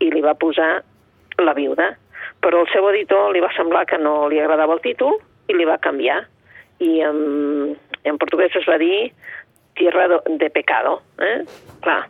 i 0.00 0.10
li 0.12 0.22
va 0.24 0.36
posar 0.38 0.82
La 1.42 1.52
viuda. 1.52 1.90
Però 2.46 2.62
el 2.62 2.68
seu 2.70 2.86
editor 2.92 3.32
li 3.34 3.42
va 3.42 3.50
semblar 3.56 3.88
que 3.90 3.98
no 3.98 4.28
li 4.30 4.38
agradava 4.38 4.76
el 4.76 4.84
títol 4.84 5.16
i 5.50 5.56
li 5.56 5.66
va 5.66 5.80
canviar. 5.82 6.20
I 6.78 6.90
en, 7.02 7.16
en 8.06 8.18
portuguès 8.22 8.54
es 8.54 8.68
va 8.70 8.76
dir 8.78 9.08
Tierra 9.74 10.06
de 10.08 10.50
Pecado. 10.54 11.00
Eh? 11.18 11.42
Clar, 11.82 12.04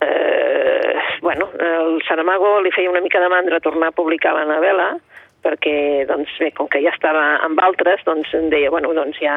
eh, 0.00 0.94
bueno, 1.22 1.48
el 1.58 2.00
Saramago 2.08 2.60
li 2.60 2.72
feia 2.74 2.90
una 2.90 3.00
mica 3.00 3.20
de 3.22 3.28
mandra 3.30 3.62
tornar 3.62 3.92
a 3.92 3.96
publicar 3.96 4.34
la 4.34 4.44
novel·la, 4.50 4.88
perquè, 5.46 5.76
doncs 6.10 6.34
bé, 6.42 6.50
com 6.56 6.68
que 6.72 6.82
ja 6.82 6.92
estava 6.92 7.24
amb 7.46 7.62
altres, 7.62 8.02
doncs 8.08 8.32
em 8.34 8.50
deia, 8.50 8.72
bueno, 8.74 8.90
doncs 8.96 9.20
ja, 9.22 9.36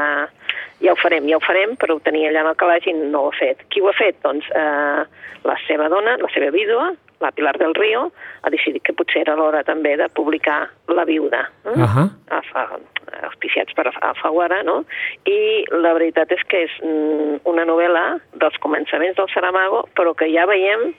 ja 0.82 0.96
ho 0.96 1.00
farem, 1.00 1.30
ja 1.30 1.38
ho 1.38 1.46
farem, 1.46 1.76
però 1.80 1.96
ho 1.96 2.02
tenia 2.04 2.32
allà 2.32 2.48
en 2.48 2.52
el 2.56 2.58
calaix 2.60 2.90
i 2.90 2.96
no 2.98 3.28
ho 3.28 3.30
ha 3.30 3.38
fet. 3.38 3.62
Qui 3.70 3.86
ho 3.86 3.92
ha 3.92 3.96
fet? 3.98 4.18
Doncs 4.26 4.50
eh, 4.50 5.06
la 5.46 5.60
seva 5.68 5.92
dona, 5.94 6.18
la 6.20 6.34
seva 6.34 6.50
vídua, 6.56 6.90
la 7.20 7.32
Pilar 7.32 7.58
del 7.58 7.76
Río, 7.76 8.12
ha 8.42 8.50
decidit 8.50 8.84
que 8.84 8.96
potser 8.96 9.24
era 9.26 9.36
l'hora 9.36 9.64
també 9.68 9.96
de 10.00 10.08
publicar 10.16 10.70
La 10.88 11.06
viuda, 11.06 11.50
eh? 11.66 11.76
uh 11.76 11.86
-huh. 11.86 12.08
a, 12.30 12.42
a, 12.62 12.80
auspiciats 13.28 13.74
per 13.74 13.92
Alfaguara, 14.02 14.64
no? 14.64 14.84
I 15.26 15.66
la 15.72 15.94
veritat 15.94 16.32
és 16.32 16.44
que 16.48 16.64
és 16.64 16.72
mm, 16.82 17.40
una 17.44 17.66
novel·la 17.66 18.20
dels 18.34 18.58
començaments 18.64 19.16
del 19.16 19.30
Saramago, 19.34 19.88
però 19.96 20.14
que 20.16 20.30
ja 20.34 20.46
veiem 20.46 20.94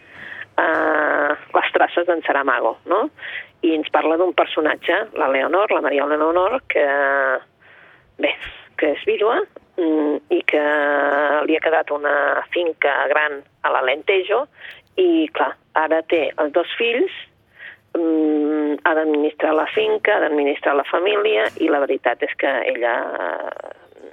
eh, 0.58 1.30
les 1.54 1.72
traces 1.72 2.06
d'en 2.06 2.22
Saramago, 2.22 2.78
no? 2.86 3.10
I 3.62 3.74
ens 3.74 3.90
parla 3.90 4.16
d'un 4.16 4.32
personatge, 4.32 5.08
la 5.14 5.28
Leonor, 5.28 5.70
la 5.70 5.80
Maria 5.80 6.06
Leonor, 6.06 6.62
que, 6.68 6.86
bé, 8.18 8.34
que 8.76 8.92
és 8.96 9.04
vídua 9.04 9.40
mm, 9.76 10.16
i 10.30 10.42
que 10.42 10.64
li 11.46 11.56
ha 11.56 11.64
quedat 11.64 11.90
una 11.90 12.42
finca 12.50 13.06
gran 13.08 13.42
a 13.62 13.72
l'Alentejo 13.74 14.46
i, 14.96 15.28
clar, 15.32 15.52
ara 15.84 16.00
té 16.08 16.28
els 16.36 16.52
dos 16.54 16.70
fills, 16.78 17.12
mm, 17.96 18.80
ha 18.84 18.94
d'administrar 18.94 19.54
la 19.56 19.66
finca, 19.74 20.16
ha 20.16 20.24
d'administrar 20.24 20.76
la 20.76 20.86
família 20.88 21.48
i 21.58 21.68
la 21.68 21.80
veritat 21.84 22.22
és 22.26 22.34
que 22.38 22.50
ella 22.72 22.94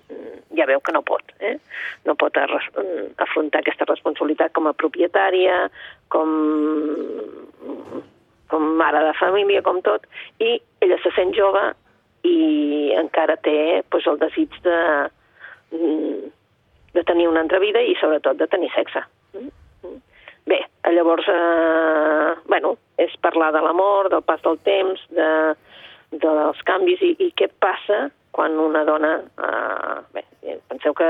mm, 0.10 0.38
ja 0.58 0.67
veu 0.69 0.82
que 0.82 0.95
no 0.95 1.03
pot. 1.06 1.34
Eh? 1.39 1.58
No 2.06 2.15
pot 2.15 2.38
afrontar 2.38 3.62
aquesta 3.62 3.89
responsabilitat 3.89 4.53
com 4.53 4.67
a 4.67 4.75
propietària, 4.77 5.67
com, 6.13 6.32
com 8.47 8.71
mare 8.80 9.03
de 9.06 9.13
família, 9.19 9.62
com 9.65 9.82
tot, 9.86 10.08
i 10.39 10.58
ella 10.82 10.97
se 11.03 11.13
sent 11.15 11.36
jove 11.38 11.69
i 12.27 12.93
encara 12.97 13.38
té 13.43 13.84
pues, 13.91 14.08
el 14.08 14.17
desig 14.19 14.56
de, 14.65 14.80
mm, 15.71 16.34
de 16.97 17.03
tenir 17.03 17.27
una 17.30 17.43
altra 17.45 17.60
vida 17.60 17.82
i 17.84 17.95
sobretot 18.01 18.39
de 18.39 18.47
tenir 18.51 18.71
sexe. 18.73 19.03
Bé, 20.88 20.93
llavors, 20.93 21.26
eh, 21.28 22.36
bueno, 22.47 22.78
és 22.97 23.12
parlar 23.19 23.52
de 23.52 23.60
l'amor, 23.60 24.08
del 24.10 24.21
pas 24.23 24.39
del 24.41 24.56
temps, 24.63 25.02
de, 25.12 25.32
dels 26.23 26.62
canvis 26.63 27.02
i, 27.04 27.10
i 27.26 27.34
què 27.36 27.50
passa 27.60 28.06
quan 28.32 28.56
una 28.56 28.86
dona... 28.88 29.17
Eh, 29.19 29.97
bé, 30.15 30.23
penseu 30.71 30.95
que, 30.95 31.10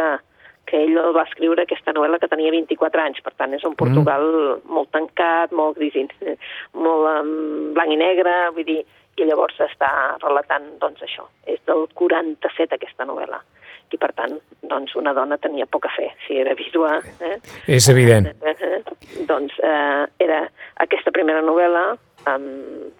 que 0.65 0.81
ell 0.81 0.97
el 0.97 1.13
va 1.13 1.27
escriure 1.29 1.61
aquesta 1.61 1.93
novel·la 1.93 2.17
que 2.17 2.31
tenia 2.31 2.55
24 2.55 3.03
anys, 3.03 3.21
per 3.21 3.35
tant 3.37 3.53
és 3.53 3.67
un 3.69 3.77
Portugal 3.77 4.25
mm. 4.25 4.65
molt 4.79 4.89
tancat, 4.97 5.53
molt 5.53 5.77
gris, 5.77 5.93
molt 6.87 7.11
um, 7.11 7.69
blanc 7.77 7.93
i 7.93 7.99
negre, 8.01 8.33
vull 8.57 8.65
dir, 8.65 8.81
i 9.17 9.29
llavors 9.29 9.61
està 9.61 9.91
relatant 10.25 10.71
doncs, 10.81 11.05
això. 11.05 11.29
És 11.45 11.61
del 11.69 11.85
47 12.01 12.81
aquesta 12.81 13.05
novel·la. 13.05 13.43
I 13.93 13.99
per 14.01 14.11
tant, 14.17 14.35
doncs, 14.67 14.95
una 14.99 15.13
dona 15.15 15.37
tenia 15.41 15.67
poc 15.69 15.87
a 15.87 15.93
fer, 15.95 16.09
si 16.25 16.39
era 16.41 16.55
vídua. 16.57 16.97
Eh? 17.23 17.37
És 17.77 17.87
evident. 17.93 18.27
Eh, 18.41 18.55
eh, 18.55 18.81
doncs 19.29 19.55
eh, 19.63 20.03
era 20.23 20.41
aquesta 20.83 21.13
primera 21.15 21.41
novel·la, 21.45 21.85
um, 22.33 22.51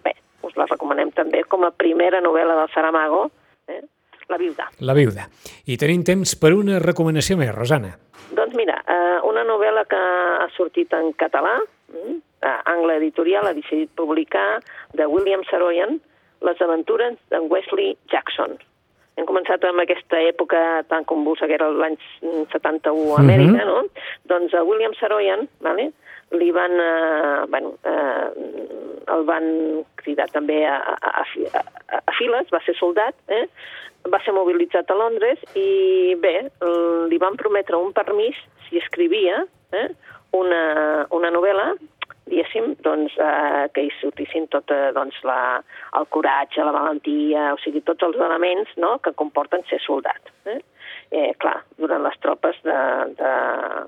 bé, 0.04 0.14
us 0.46 0.56
la 0.56 0.68
recomanem 0.70 1.12
també 1.16 1.44
com 1.48 1.66
a 1.66 1.72
primera 1.74 2.22
novel·la 2.24 2.56
del 2.62 2.74
Saramago, 2.74 3.26
eh? 3.68 3.82
La 4.28 4.36
viuda. 4.36 4.66
La 4.84 4.92
viuda. 4.92 5.24
I 5.72 5.78
tenim 5.80 6.02
temps 6.04 6.34
per 6.36 6.52
una 6.52 6.76
recomanació 6.82 7.38
més, 7.40 7.48
Rosana. 7.54 7.94
Doncs 8.36 8.52
mira, 8.58 8.76
eh, 8.84 9.20
una 9.24 9.44
novel·la 9.48 9.86
que 9.88 10.00
ha 10.44 10.48
sortit 10.56 10.92
en 10.92 11.14
català, 11.16 11.54
mm, 11.94 12.16
eh, 12.42 12.58
Angle 12.74 12.98
Editorial 12.98 13.46
ha 13.46 13.54
decidit 13.54 13.90
publicar, 13.96 14.60
de 14.92 15.06
William 15.06 15.44
Saroyan, 15.50 16.00
Les 16.40 16.60
aventures 16.62 17.16
d'en 17.30 17.48
Wesley 17.50 17.96
Jackson. 18.12 18.52
Hem 19.18 19.26
començat 19.26 19.64
amb 19.66 19.82
aquesta 19.82 20.20
època 20.22 20.84
tan 20.88 21.06
convulsa 21.08 21.48
que 21.50 21.56
era 21.58 21.72
l'any 21.74 21.96
71 22.22 23.16
a 23.16 23.22
Amèrica, 23.24 23.64
no? 23.66 23.80
Doncs 24.30 24.54
a 24.54 24.62
William 24.68 24.94
Saroyan, 25.00 25.48
vale? 25.64 25.90
li 26.30 26.50
van, 26.52 26.72
eh, 26.80 27.46
bueno, 27.48 27.74
eh, 27.84 28.28
el 29.08 29.24
van 29.24 29.46
cridar 29.96 30.28
també 30.28 30.60
a, 30.68 30.76
a, 30.76 31.22
a, 31.22 31.24
a, 31.58 32.00
a 32.04 32.16
files, 32.18 32.50
va 32.52 32.60
ser 32.66 32.74
soldat, 32.76 33.16
eh? 33.32 33.46
va 34.12 34.20
ser 34.24 34.34
mobilitzat 34.36 34.90
a 34.90 34.96
Londres 34.96 35.40
i 35.58 36.14
bé, 36.20 36.48
li 37.10 37.18
van 37.20 37.36
prometre 37.40 37.76
un 37.76 37.90
permís 37.96 38.36
si 38.68 38.78
escrivia 38.78 39.42
eh? 39.72 39.88
una, 40.36 40.62
una 41.10 41.32
novel·la 41.34 41.72
diguéssim, 42.30 42.74
doncs, 42.84 43.14
eh, 43.18 43.66
que 43.74 43.86
hi 43.86 43.92
sortissin 43.98 44.48
tot 44.52 44.70
eh, 44.74 44.90
doncs, 44.96 45.18
la, 45.28 45.58
el 45.98 46.08
coratge, 46.14 46.64
la 46.64 46.74
valentia, 46.74 47.52
o 47.54 47.60
sigui, 47.62 47.82
tots 47.86 48.06
els 48.06 48.18
elements 48.28 48.74
no?, 48.80 48.96
que 49.04 49.14
comporten 49.18 49.64
ser 49.70 49.80
soldat. 49.84 50.32
Eh? 50.48 50.60
Eh, 51.10 51.32
clar, 51.40 51.56
durant 51.80 52.04
les 52.04 52.18
tropes 52.20 52.58
de, 52.64 52.78
de, 53.16 53.32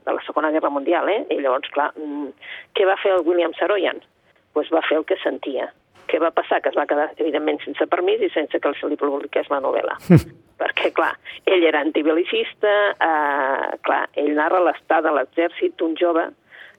de 0.07 0.15
la 0.17 0.25
Segona 0.25 0.51
Guerra 0.55 0.73
Mundial, 0.73 1.09
eh? 1.13 1.21
I 1.29 1.41
llavors, 1.43 1.69
clar, 1.75 1.91
mm, 1.97 2.31
què 2.77 2.89
va 2.89 2.97
fer 3.03 3.13
el 3.17 3.27
William 3.27 3.53
Saroyan? 3.59 4.01
Pues 4.57 4.73
va 4.73 4.83
fer 4.89 5.01
el 5.01 5.07
que 5.09 5.21
sentia. 5.21 5.69
Què 6.11 6.19
va 6.19 6.33
passar? 6.35 6.63
Que 6.65 6.73
es 6.73 6.79
va 6.79 6.89
quedar, 6.91 7.11
evidentment, 7.21 7.61
sense 7.63 7.87
permís 7.93 8.25
i 8.25 8.33
sense 8.35 8.59
que 8.59 8.73
se 8.79 8.89
li 8.89 8.99
publiqués 9.01 9.53
la 9.53 9.61
novel·la. 9.63 9.99
Perquè, 10.61 10.91
clar, 10.97 11.13
ell 11.49 11.65
era 11.65 11.81
antibelicista, 11.85 12.73
eh, 12.97 13.69
clar, 13.87 14.03
ell 14.21 14.35
narra 14.37 14.65
l'estat 14.65 15.05
de 15.07 15.13
l'exèrcit 15.17 15.77
d'un 15.81 15.95
jove 16.01 16.27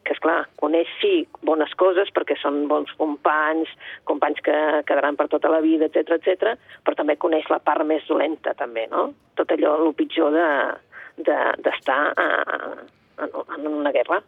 que, 0.06 0.16
és 0.16 0.22
clar 0.24 0.46
coneix, 0.62 0.90
sí, 1.02 1.26
bones 1.48 1.74
coses, 1.80 2.12
perquè 2.16 2.38
són 2.40 2.64
bons 2.72 2.92
companys, 3.00 3.70
companys 4.10 4.42
que 4.46 4.56
quedaran 4.88 5.18
per 5.20 5.28
tota 5.34 5.52
la 5.52 5.62
vida, 5.64 5.90
etc 5.90 6.18
etc, 6.18 6.56
però 6.86 6.98
també 6.98 7.18
coneix 7.22 7.50
la 7.52 7.62
part 7.64 7.86
més 7.88 8.06
dolenta, 8.10 8.56
també, 8.58 8.88
no? 8.92 9.12
Tot 9.40 9.54
allò, 9.54 9.78
el 9.86 9.94
pitjor 9.98 10.34
d'estar 10.34 11.22
de, 11.28 11.38
de, 11.68 12.26
a, 12.26 13.30
en 13.58 13.68
una 13.70 13.94
guerra 13.94 14.22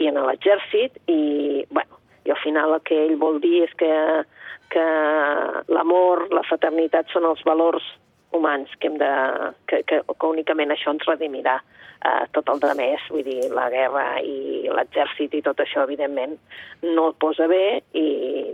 i 0.00 0.10
en 0.10 0.18
l'exèrcit, 0.26 0.98
i, 1.06 1.64
bueno, 1.70 2.00
i 2.26 2.34
al 2.34 2.40
final 2.42 2.76
el 2.76 2.84
que 2.86 2.98
ell 3.06 3.16
vol 3.20 3.40
dir 3.42 3.64
és 3.64 3.72
que, 3.80 3.90
que 4.72 4.86
l'amor, 5.72 6.26
la 6.34 6.44
fraternitat 6.48 7.10
són 7.14 7.28
els 7.30 7.42
valors 7.46 7.86
humans 8.32 8.70
que, 8.78 8.88
hem 8.88 8.98
de, 8.98 9.10
que, 9.66 9.82
que, 9.88 10.00
que 10.06 10.26
únicament 10.26 10.70
això 10.74 10.92
ens 10.94 11.06
redimirà 11.08 11.58
eh, 12.04 12.26
tot 12.34 12.48
el 12.52 12.60
de 12.62 12.72
més, 12.78 13.02
vull 13.12 13.24
dir, 13.26 13.40
la 13.54 13.68
guerra 13.72 14.04
i 14.24 14.68
l'exèrcit 14.70 15.34
i 15.36 15.42
tot 15.44 15.60
això, 15.62 15.84
evidentment, 15.86 16.36
no 16.86 17.08
el 17.10 17.16
posa 17.22 17.48
bé 17.50 17.80
i, 17.96 18.06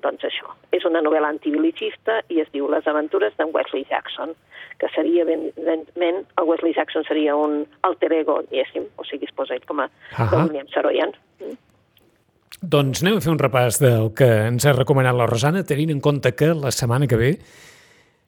doncs, 0.02 0.24
això. 0.28 0.54
És 0.76 0.86
una 0.88 1.02
novel·la 1.04 1.30
antibilicista 1.34 2.20
i 2.32 2.40
es 2.42 2.50
diu 2.54 2.70
Les 2.72 2.88
aventures 2.88 3.36
d'en 3.38 3.52
Wesley 3.54 3.86
Jackson, 3.90 4.34
que 4.80 4.90
seria, 4.94 5.24
evidentment, 5.24 6.24
el 6.40 6.48
Wesley 6.48 6.74
Jackson 6.76 7.06
seria 7.08 7.36
un 7.36 7.62
alter 7.88 8.12
ego, 8.12 8.40
diguéssim, 8.50 8.88
o 8.96 9.06
sigui, 9.08 9.28
es 9.28 9.36
posa 9.36 9.54
ell 9.54 9.64
com 9.68 9.80
a 9.80 9.86
uh 9.86 10.18
-huh. 10.18 10.42
William 10.46 10.68
Saroyan. 10.68 11.12
Mm. 11.40 11.56
Doncs 12.62 13.02
anem 13.02 13.18
a 13.18 13.20
fer 13.20 13.32
un 13.32 13.38
repàs 13.38 13.78
del 13.78 14.14
que 14.16 14.46
ens 14.48 14.64
ha 14.64 14.72
recomanat 14.72 15.14
la 15.14 15.26
Rosana, 15.26 15.62
tenint 15.62 15.90
en 15.90 16.00
compte 16.00 16.34
que 16.34 16.54
la 16.54 16.70
setmana 16.70 17.06
que 17.06 17.16
ve 17.16 17.38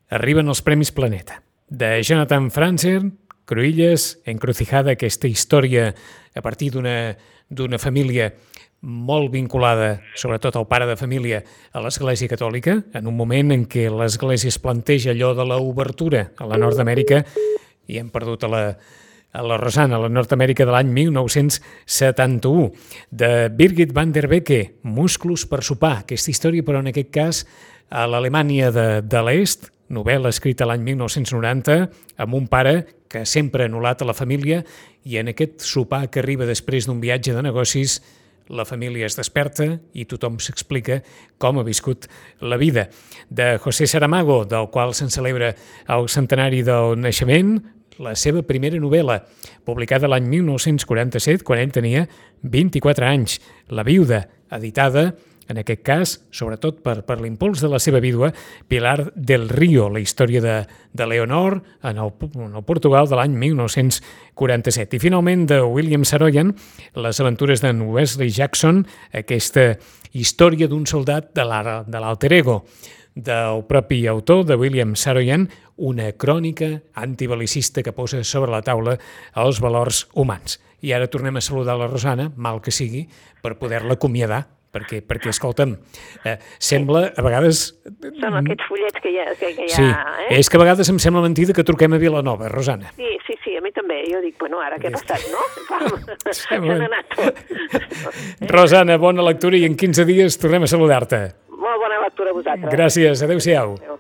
arriben 0.09 0.49
els 0.49 0.63
Premis 0.65 0.93
Planeta. 0.93 1.43
De 1.69 1.99
Jonathan 2.03 2.51
Franzer, 2.51 3.03
Cruïlles, 3.49 4.19
Encrucijada, 4.29 4.93
aquesta 4.93 5.29
història 5.29 5.91
a 6.35 6.45
partir 6.45 6.71
d'una 6.73 7.81
família 7.81 8.33
molt 8.81 9.33
vinculada, 9.33 9.99
sobretot 10.15 10.57
al 10.57 10.69
pare 10.71 10.87
de 10.87 10.97
família, 10.97 11.43
a 11.73 11.83
l'Església 11.83 12.31
Catòlica, 12.31 12.77
en 12.95 13.09
un 13.11 13.17
moment 13.17 13.51
en 13.53 13.65
què 13.67 13.89
l'Església 13.91 14.53
es 14.53 14.61
planteja 14.63 15.11
allò 15.13 15.33
de 15.35 15.47
l'obertura 15.49 16.29
a 16.39 16.47
la 16.47 16.61
Nord-Amèrica 16.61 17.25
i 17.89 17.99
hem 17.99 18.13
perdut 18.15 18.45
a 18.45 18.51
la, 18.53 18.63
a 19.33 19.43
la 19.43 19.57
Rosana, 19.59 19.97
a 19.97 20.05
la 20.05 20.13
Nord-Amèrica 20.13 20.67
de 20.69 20.77
l'any 20.77 20.93
1971, 20.95 22.69
de 23.11 23.33
Birgit 23.51 23.97
van 23.97 24.13
der 24.13 24.29
Becke, 24.31 24.79
Musclos 24.85 25.49
per 25.49 25.65
sopar, 25.67 26.05
aquesta 26.05 26.31
història, 26.31 26.63
però 26.63 26.85
en 26.85 26.93
aquest 26.93 27.11
cas 27.11 27.43
a 27.91 28.07
l'Alemanya 28.07 28.71
de, 28.71 28.87
de 29.03 29.25
l'Est, 29.25 29.73
novel·la 29.95 30.33
escrita 30.33 30.67
l'any 30.69 30.85
1990, 30.85 31.79
amb 32.21 32.37
un 32.37 32.47
pare 32.49 32.85
que 33.09 33.25
sempre 33.27 33.65
ha 33.65 33.71
anul·lat 33.71 34.03
a 34.03 34.09
la 34.09 34.17
família 34.17 34.63
i 35.09 35.17
en 35.21 35.33
aquest 35.33 35.65
sopar 35.65 36.07
que 36.13 36.21
arriba 36.21 36.49
després 36.49 36.87
d'un 36.87 37.01
viatge 37.01 37.35
de 37.35 37.45
negocis 37.45 38.01
la 38.49 38.65
família 38.65 39.07
es 39.07 39.17
desperta 39.17 39.67
i 39.93 40.07
tothom 40.09 40.39
s'explica 40.41 41.03
com 41.41 41.59
ha 41.61 41.67
viscut 41.67 42.09
la 42.41 42.57
vida. 42.57 42.89
De 43.29 43.59
José 43.61 43.87
Saramago, 43.87 44.45
del 44.49 44.71
qual 44.73 44.95
se'n 44.97 45.13
celebra 45.13 45.53
el 45.93 46.09
centenari 46.09 46.63
del 46.65 46.97
naixement, 47.01 47.59
la 47.99 48.15
seva 48.17 48.45
primera 48.47 48.79
novel·la, 48.81 49.21
publicada 49.67 50.09
l'any 50.09 50.29
1947, 50.31 51.45
quan 51.45 51.61
ell 51.61 51.75
tenia 51.75 52.07
24 52.43 53.09
anys, 53.09 53.41
La 53.69 53.85
viuda, 53.85 54.23
editada 54.51 55.11
en 55.49 55.59
aquest 55.63 55.83
cas, 55.83 56.15
sobretot 56.31 56.83
per, 56.85 57.01
per 57.09 57.19
l'impuls 57.23 57.63
de 57.65 57.71
la 57.73 57.81
seva 57.81 58.01
vídua, 58.05 58.31
Pilar 58.69 59.11
del 59.17 59.49
Río, 59.49 59.89
la 59.89 60.03
història 60.03 60.43
de, 60.45 60.57
de 60.93 61.07
Leonor 61.09 61.63
en 61.83 61.99
el, 61.99 62.13
en 62.35 62.59
el 62.61 62.65
Portugal 62.69 63.09
de 63.09 63.17
l'any 63.17 63.35
1947. 63.41 64.99
I 64.99 65.03
finalment, 65.03 65.47
de 65.49 65.63
William 65.65 66.05
Saroyan, 66.05 66.53
les 67.01 67.21
aventures 67.25 67.65
d'en 67.65 67.81
Wesley 67.89 68.29
Jackson, 68.29 68.85
aquesta 69.17 69.73
història 70.13 70.69
d'un 70.69 70.85
soldat 70.87 71.33
de 71.37 71.49
l'alter 71.49 72.33
ego 72.37 72.63
del 73.19 73.65
propi 73.67 74.05
autor, 74.07 74.45
de 74.47 74.55
William 74.55 74.95
Saroyan, 74.97 75.49
una 75.77 76.13
crònica 76.13 76.83
antibelicista 76.95 77.83
que 77.83 77.97
posa 77.97 78.23
sobre 78.23 78.53
la 78.53 78.63
taula 78.63 78.99
els 79.35 79.63
valors 79.65 80.05
humans. 80.15 80.61
I 80.85 80.93
ara 80.95 81.09
tornem 81.11 81.41
a 81.41 81.43
saludar 81.43 81.75
la 81.79 81.89
Rosana, 81.91 82.29
mal 82.37 82.61
que 82.63 82.71
sigui, 82.71 83.09
per 83.43 83.57
poder-la 83.59 83.97
acomiadar 83.99 84.45
perquè, 84.75 85.01
perquè 85.07 85.33
escolta'm, 85.33 85.75
eh, 86.25 86.37
sembla 86.59 87.09
a 87.17 87.25
vegades... 87.25 87.63
Són 88.21 88.39
aquests 88.41 88.69
fullets 88.69 89.03
que 89.03 89.13
hi 89.13 89.19
ha... 89.23 89.27
Que, 89.39 89.53
que 89.57 89.67
hi 89.67 89.73
ha 89.73 89.77
sí, 89.77 89.87
eh? 90.29 90.39
és 90.39 90.51
que 90.51 90.59
a 90.59 90.63
vegades 90.63 90.91
em 90.93 91.01
sembla 91.03 91.25
mentida 91.25 91.57
que 91.57 91.65
truquem 91.67 91.97
a 91.97 92.01
Vilanova, 92.03 92.51
Rosana. 92.53 92.93
Sí, 92.97 93.15
sí, 93.27 93.39
sí, 93.45 93.57
a 93.59 93.65
mi 93.65 93.73
també. 93.77 94.01
Jo 94.11 94.23
dic, 94.25 94.37
bueno, 94.41 94.63
ara 94.65 94.81
què 94.81 94.91
ha 94.91 94.97
passat, 94.97 95.25
no? 95.33 95.45
N'ha 96.67 96.81
anat 96.91 97.15
tot. 97.17 97.43
Rosana, 98.55 98.99
bona 99.01 99.25
lectura 99.27 99.59
i 99.59 99.67
en 99.69 99.79
15 99.79 100.09
dies 100.09 100.41
tornem 100.41 100.69
a 100.69 100.71
saludar-te. 100.71 101.23
Molt 101.59 101.83
bona 101.83 102.03
lectura 102.05 102.35
a 102.35 102.37
vosaltres. 102.37 102.71
Gràcies, 102.75 103.25
adeu-siau. 103.27 103.79
Adéu. 103.81 103.99